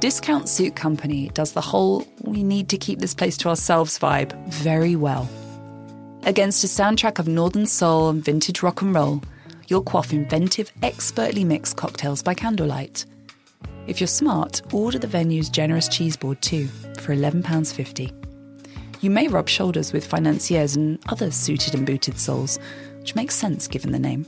Discount 0.00 0.48
Suit 0.48 0.76
Company 0.76 1.30
does 1.30 1.52
the 1.52 1.60
whole 1.60 2.06
we 2.22 2.42
need 2.42 2.68
to 2.68 2.76
keep 2.76 2.98
this 2.98 3.14
place 3.14 3.36
to 3.38 3.48
ourselves 3.48 3.98
vibe 3.98 4.32
very 4.48 4.96
well. 4.96 5.30
Against 6.24 6.64
a 6.64 6.66
soundtrack 6.66 7.18
of 7.18 7.26
northern 7.26 7.66
soul 7.66 8.10
and 8.10 8.24
vintage 8.24 8.62
rock 8.62 8.82
and 8.82 8.94
roll, 8.94 9.22
you'll 9.72 9.82
quaff 9.82 10.12
inventive, 10.12 10.70
expertly 10.82 11.44
mixed 11.44 11.78
cocktails 11.78 12.22
by 12.22 12.34
candlelight. 12.34 13.06
If 13.86 14.02
you're 14.02 14.06
smart, 14.06 14.60
order 14.70 14.98
the 14.98 15.06
venue's 15.06 15.48
generous 15.48 15.88
cheese 15.88 16.14
board 16.14 16.42
too, 16.42 16.66
for 17.00 17.16
£11.50. 17.16 18.12
You 19.00 19.10
may 19.10 19.28
rub 19.28 19.48
shoulders 19.48 19.94
with 19.94 20.06
financiers 20.06 20.76
and 20.76 20.98
other 21.08 21.30
suited 21.30 21.74
and 21.74 21.86
booted 21.86 22.18
souls, 22.18 22.58
which 22.98 23.14
makes 23.14 23.34
sense 23.34 23.66
given 23.66 23.92
the 23.92 23.98
name. 23.98 24.26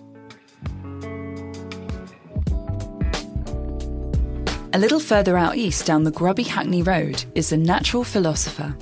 A 4.72 4.78
little 4.78 4.98
further 4.98 5.36
out 5.36 5.58
east 5.58 5.84
down 5.84 6.04
the 6.04 6.10
grubby 6.10 6.44
Hackney 6.44 6.82
Road 6.82 7.22
is 7.34 7.50
the 7.50 7.58
Natural 7.58 8.02
Philosopher. 8.02 8.74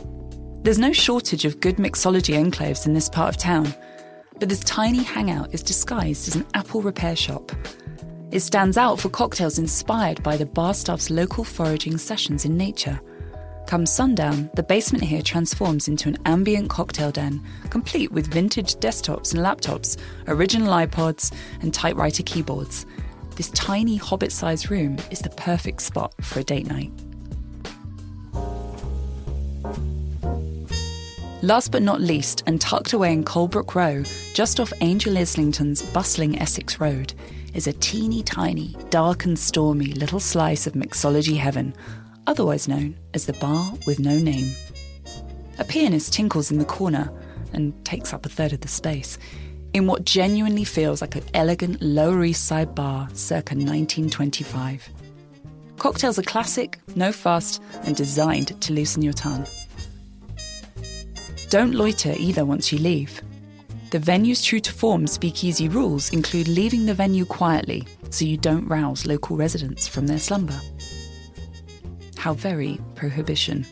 There's 0.62 0.79
no 0.79 0.92
shortage 0.92 1.44
of 1.44 1.59
good 1.59 1.79
mixology 1.79 2.37
enclaves 2.37 2.87
in 2.87 2.94
this 2.94 3.09
part 3.09 3.31
of 3.31 3.37
town, 3.37 3.75
but 4.43 4.49
this 4.49 4.59
tiny 4.65 5.05
hangout 5.05 5.55
is 5.55 5.63
disguised 5.63 6.27
as 6.27 6.35
an 6.35 6.45
apple 6.55 6.83
repair 6.83 7.15
shop. 7.15 7.53
It 8.33 8.41
stands 8.41 8.77
out 8.77 8.99
for 8.99 9.09
cocktails 9.09 9.57
inspired 9.57 10.21
by 10.25 10.37
the 10.37 10.45
bar 10.45 10.75
staff's 10.75 11.11
local 11.11 11.45
foraging 11.45 11.97
sessions 11.97 12.45
in 12.45 12.57
nature. 12.57 13.01
Come 13.69 13.87
sundown, 13.87 14.51
the 14.55 14.65
basement 14.65 15.05
here 15.05 15.23
transforms 15.23 15.87
into 15.87 16.09
an 16.09 16.19
ambient 16.27 16.69
cocktail 16.71 17.13
den, 17.13 17.41
complete 17.71 18.11
with 18.11 18.33
vintage 18.33 18.75
desktops 18.75 19.33
and 19.33 19.45
laptops, 19.45 19.97
original 20.27 20.73
iPods, 20.73 21.33
and 21.61 21.73
typewriter 21.73 22.25
keyboards. 22.25 22.85
This 23.37 23.51
tiny 23.51 23.95
hobbit 23.95 24.33
sized 24.33 24.73
room 24.73 24.99
is 25.13 25.21
the 25.21 25.31
perfect 25.31 25.83
spot 25.83 26.15
for 26.21 26.41
a 26.41 26.43
date 26.43 26.67
night. 26.67 26.91
Last 31.45 31.73
but 31.73 31.83
not 31.83 32.01
least, 32.01 32.45
and 32.47 32.61
tucked 32.61 32.93
away 32.93 33.13
in 33.13 33.25
Colebrook 33.25 33.75
Row, 33.75 34.05
just 34.33 34.61
off 34.61 34.73
Angel 34.81 35.17
Islington's 35.17 35.83
bustling 35.83 36.39
Essex 36.39 36.79
Road, 36.79 37.15
is 37.53 37.67
a 37.67 37.73
teeny 37.73 38.23
tiny, 38.23 38.77
dark 38.91 39.25
and 39.25 39.37
stormy 39.37 39.87
little 39.87 40.21
slice 40.21 40.69
of 40.69 40.75
mixology 40.75 41.37
heaven, 41.37 41.75
otherwise 42.29 42.69
known 42.69 42.97
as 43.13 43.27
the 43.27 43.33
Bar 43.33 43.75
with 43.89 43.99
No 43.99 44.17
Name. 44.17 44.55
A 45.59 45.65
pianist 45.65 46.13
tinkles 46.13 46.53
in 46.53 46.59
the 46.59 46.65
corner 46.65 47.13
and 47.53 47.75
takes 47.85 48.13
up 48.13 48.25
a 48.25 48.29
third 48.29 48.53
of 48.53 48.61
the 48.61 48.69
space 48.69 49.19
in 49.75 49.89
what 49.89 50.05
genuinely 50.05 50.65
feels 50.65 51.01
like 51.01 51.17
an 51.17 51.25
elegant 51.35 51.83
Lower 51.83 52.23
East 52.23 52.45
Side 52.45 52.73
bar 52.73 53.09
circa 53.15 53.57
1925. 53.57 54.89
Cocktails 55.77 56.21
are 56.21 56.23
classic, 56.23 56.79
no 56.95 57.11
fuss, 57.11 57.59
and 57.83 57.97
designed 57.97 58.61
to 58.61 58.73
loosen 58.73 59.03
your 59.03 59.13
tongue. 59.13 59.45
Don't 61.53 61.75
loiter 61.75 62.15
either 62.17 62.47
once 62.47 62.73
you 62.73 62.79
leave. 62.79 63.21
The 63.91 63.99
venue's 63.99 64.43
true 64.43 64.61
to 64.61 64.73
form 64.73 65.07
speakeasy 65.07 65.69
rules 65.69 66.11
include 66.11 66.49
leaving 66.49 66.87
the 66.87 66.95
venue 66.95 67.27
quietly 67.27 67.87
so 68.09 68.25
you 68.25 68.38
don't 68.38 68.67
rouse 68.69 69.05
local 69.05 69.37
residents 69.37 69.87
from 69.87 70.07
their 70.07 70.19
slumber. 70.19 70.59
How 72.17 72.33
very 72.33 72.81
prohibition. 72.95 73.67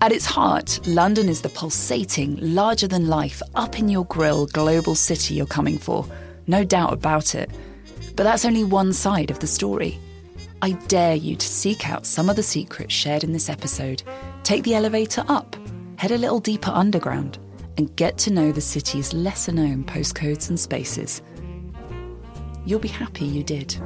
At 0.00 0.12
its 0.12 0.24
heart, 0.24 0.80
London 0.86 1.28
is 1.28 1.42
the 1.42 1.50
pulsating, 1.50 2.38
larger 2.40 2.88
than 2.88 3.06
life, 3.06 3.42
up 3.54 3.78
in 3.78 3.90
your 3.90 4.06
grill 4.06 4.46
global 4.46 4.94
city 4.94 5.34
you're 5.34 5.44
coming 5.44 5.76
for. 5.76 6.06
No 6.46 6.64
doubt 6.64 6.94
about 6.94 7.34
it. 7.34 7.50
But 8.16 8.22
that's 8.22 8.46
only 8.46 8.64
one 8.64 8.94
side 8.94 9.30
of 9.30 9.40
the 9.40 9.46
story. 9.46 9.98
I 10.62 10.72
dare 10.88 11.16
you 11.16 11.36
to 11.36 11.46
seek 11.46 11.86
out 11.86 12.06
some 12.06 12.30
of 12.30 12.36
the 12.36 12.42
secrets 12.42 12.94
shared 12.94 13.24
in 13.24 13.34
this 13.34 13.50
episode 13.50 14.02
Take 14.42 14.64
the 14.64 14.74
elevator 14.74 15.24
up, 15.28 15.56
head 15.96 16.10
a 16.10 16.18
little 16.18 16.40
deeper 16.40 16.70
underground, 16.70 17.38
and 17.76 17.94
get 17.96 18.18
to 18.18 18.32
know 18.32 18.52
the 18.52 18.60
city's 18.60 19.12
lesser 19.12 19.52
known 19.52 19.84
postcodes 19.84 20.48
and 20.48 20.58
spaces. 20.58 21.22
You'll 22.64 22.80
be 22.80 22.88
happy 22.88 23.24
you 23.24 23.42
did. 23.42 23.76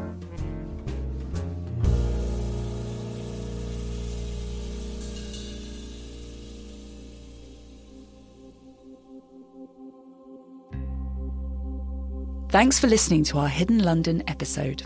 Thanks 12.54 12.78
for 12.78 12.86
listening 12.86 13.24
to 13.24 13.38
our 13.38 13.48
Hidden 13.48 13.80
London 13.80 14.22
episode. 14.28 14.84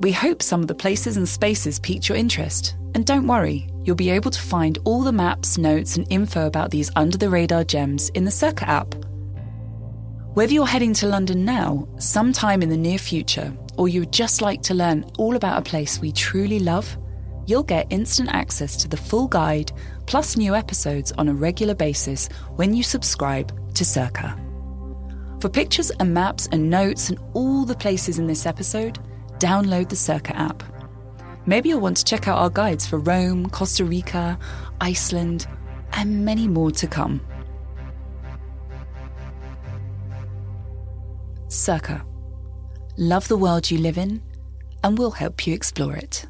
We 0.00 0.10
hope 0.10 0.42
some 0.42 0.60
of 0.60 0.66
the 0.66 0.74
places 0.74 1.16
and 1.16 1.28
spaces 1.28 1.78
piqued 1.78 2.08
your 2.08 2.18
interest. 2.18 2.74
And 2.98 3.06
don't 3.06 3.28
worry, 3.28 3.68
you'll 3.84 3.94
be 3.94 4.10
able 4.10 4.32
to 4.32 4.40
find 4.40 4.76
all 4.84 5.04
the 5.04 5.12
maps, 5.12 5.56
notes, 5.56 5.96
and 5.96 6.04
info 6.10 6.48
about 6.48 6.72
these 6.72 6.90
under 6.96 7.16
the 7.16 7.30
radar 7.30 7.62
gems 7.62 8.08
in 8.08 8.24
the 8.24 8.30
Cerca 8.32 8.64
app. 8.66 8.92
Whether 10.34 10.54
you're 10.54 10.66
heading 10.66 10.94
to 10.94 11.06
London 11.06 11.44
now, 11.44 11.86
sometime 12.00 12.60
in 12.60 12.68
the 12.68 12.76
near 12.76 12.98
future, 12.98 13.56
or 13.76 13.86
you 13.86 14.00
would 14.00 14.12
just 14.12 14.42
like 14.42 14.62
to 14.62 14.74
learn 14.74 15.04
all 15.16 15.36
about 15.36 15.60
a 15.60 15.70
place 15.70 16.00
we 16.00 16.10
truly 16.10 16.58
love, 16.58 16.98
you'll 17.46 17.62
get 17.62 17.86
instant 17.90 18.30
access 18.32 18.74
to 18.78 18.88
the 18.88 18.96
full 18.96 19.28
guide 19.28 19.70
plus 20.06 20.36
new 20.36 20.56
episodes 20.56 21.12
on 21.12 21.28
a 21.28 21.32
regular 21.32 21.76
basis 21.76 22.28
when 22.56 22.74
you 22.74 22.82
subscribe 22.82 23.56
to 23.76 23.84
Cerca. 23.84 24.36
For 25.40 25.48
pictures 25.48 25.92
and 26.00 26.12
maps 26.12 26.48
and 26.50 26.68
notes 26.68 27.10
and 27.10 27.20
all 27.34 27.64
the 27.64 27.76
places 27.76 28.18
in 28.18 28.26
this 28.26 28.44
episode, 28.44 28.98
download 29.38 29.88
the 29.88 29.94
Cerca 29.94 30.34
app. 30.34 30.64
Maybe 31.48 31.70
you'll 31.70 31.80
want 31.80 31.96
to 31.96 32.04
check 32.04 32.28
out 32.28 32.36
our 32.36 32.50
guides 32.50 32.86
for 32.86 32.98
Rome, 32.98 33.48
Costa 33.48 33.82
Rica, 33.82 34.38
Iceland, 34.82 35.46
and 35.94 36.22
many 36.22 36.46
more 36.46 36.70
to 36.72 36.86
come. 36.86 37.22
Cerca. 41.48 42.04
Love 42.98 43.26
the 43.28 43.38
world 43.38 43.70
you 43.70 43.78
live 43.78 43.96
in 43.96 44.20
and 44.84 44.98
we'll 44.98 45.10
help 45.10 45.46
you 45.46 45.54
explore 45.54 45.96
it. 45.96 46.26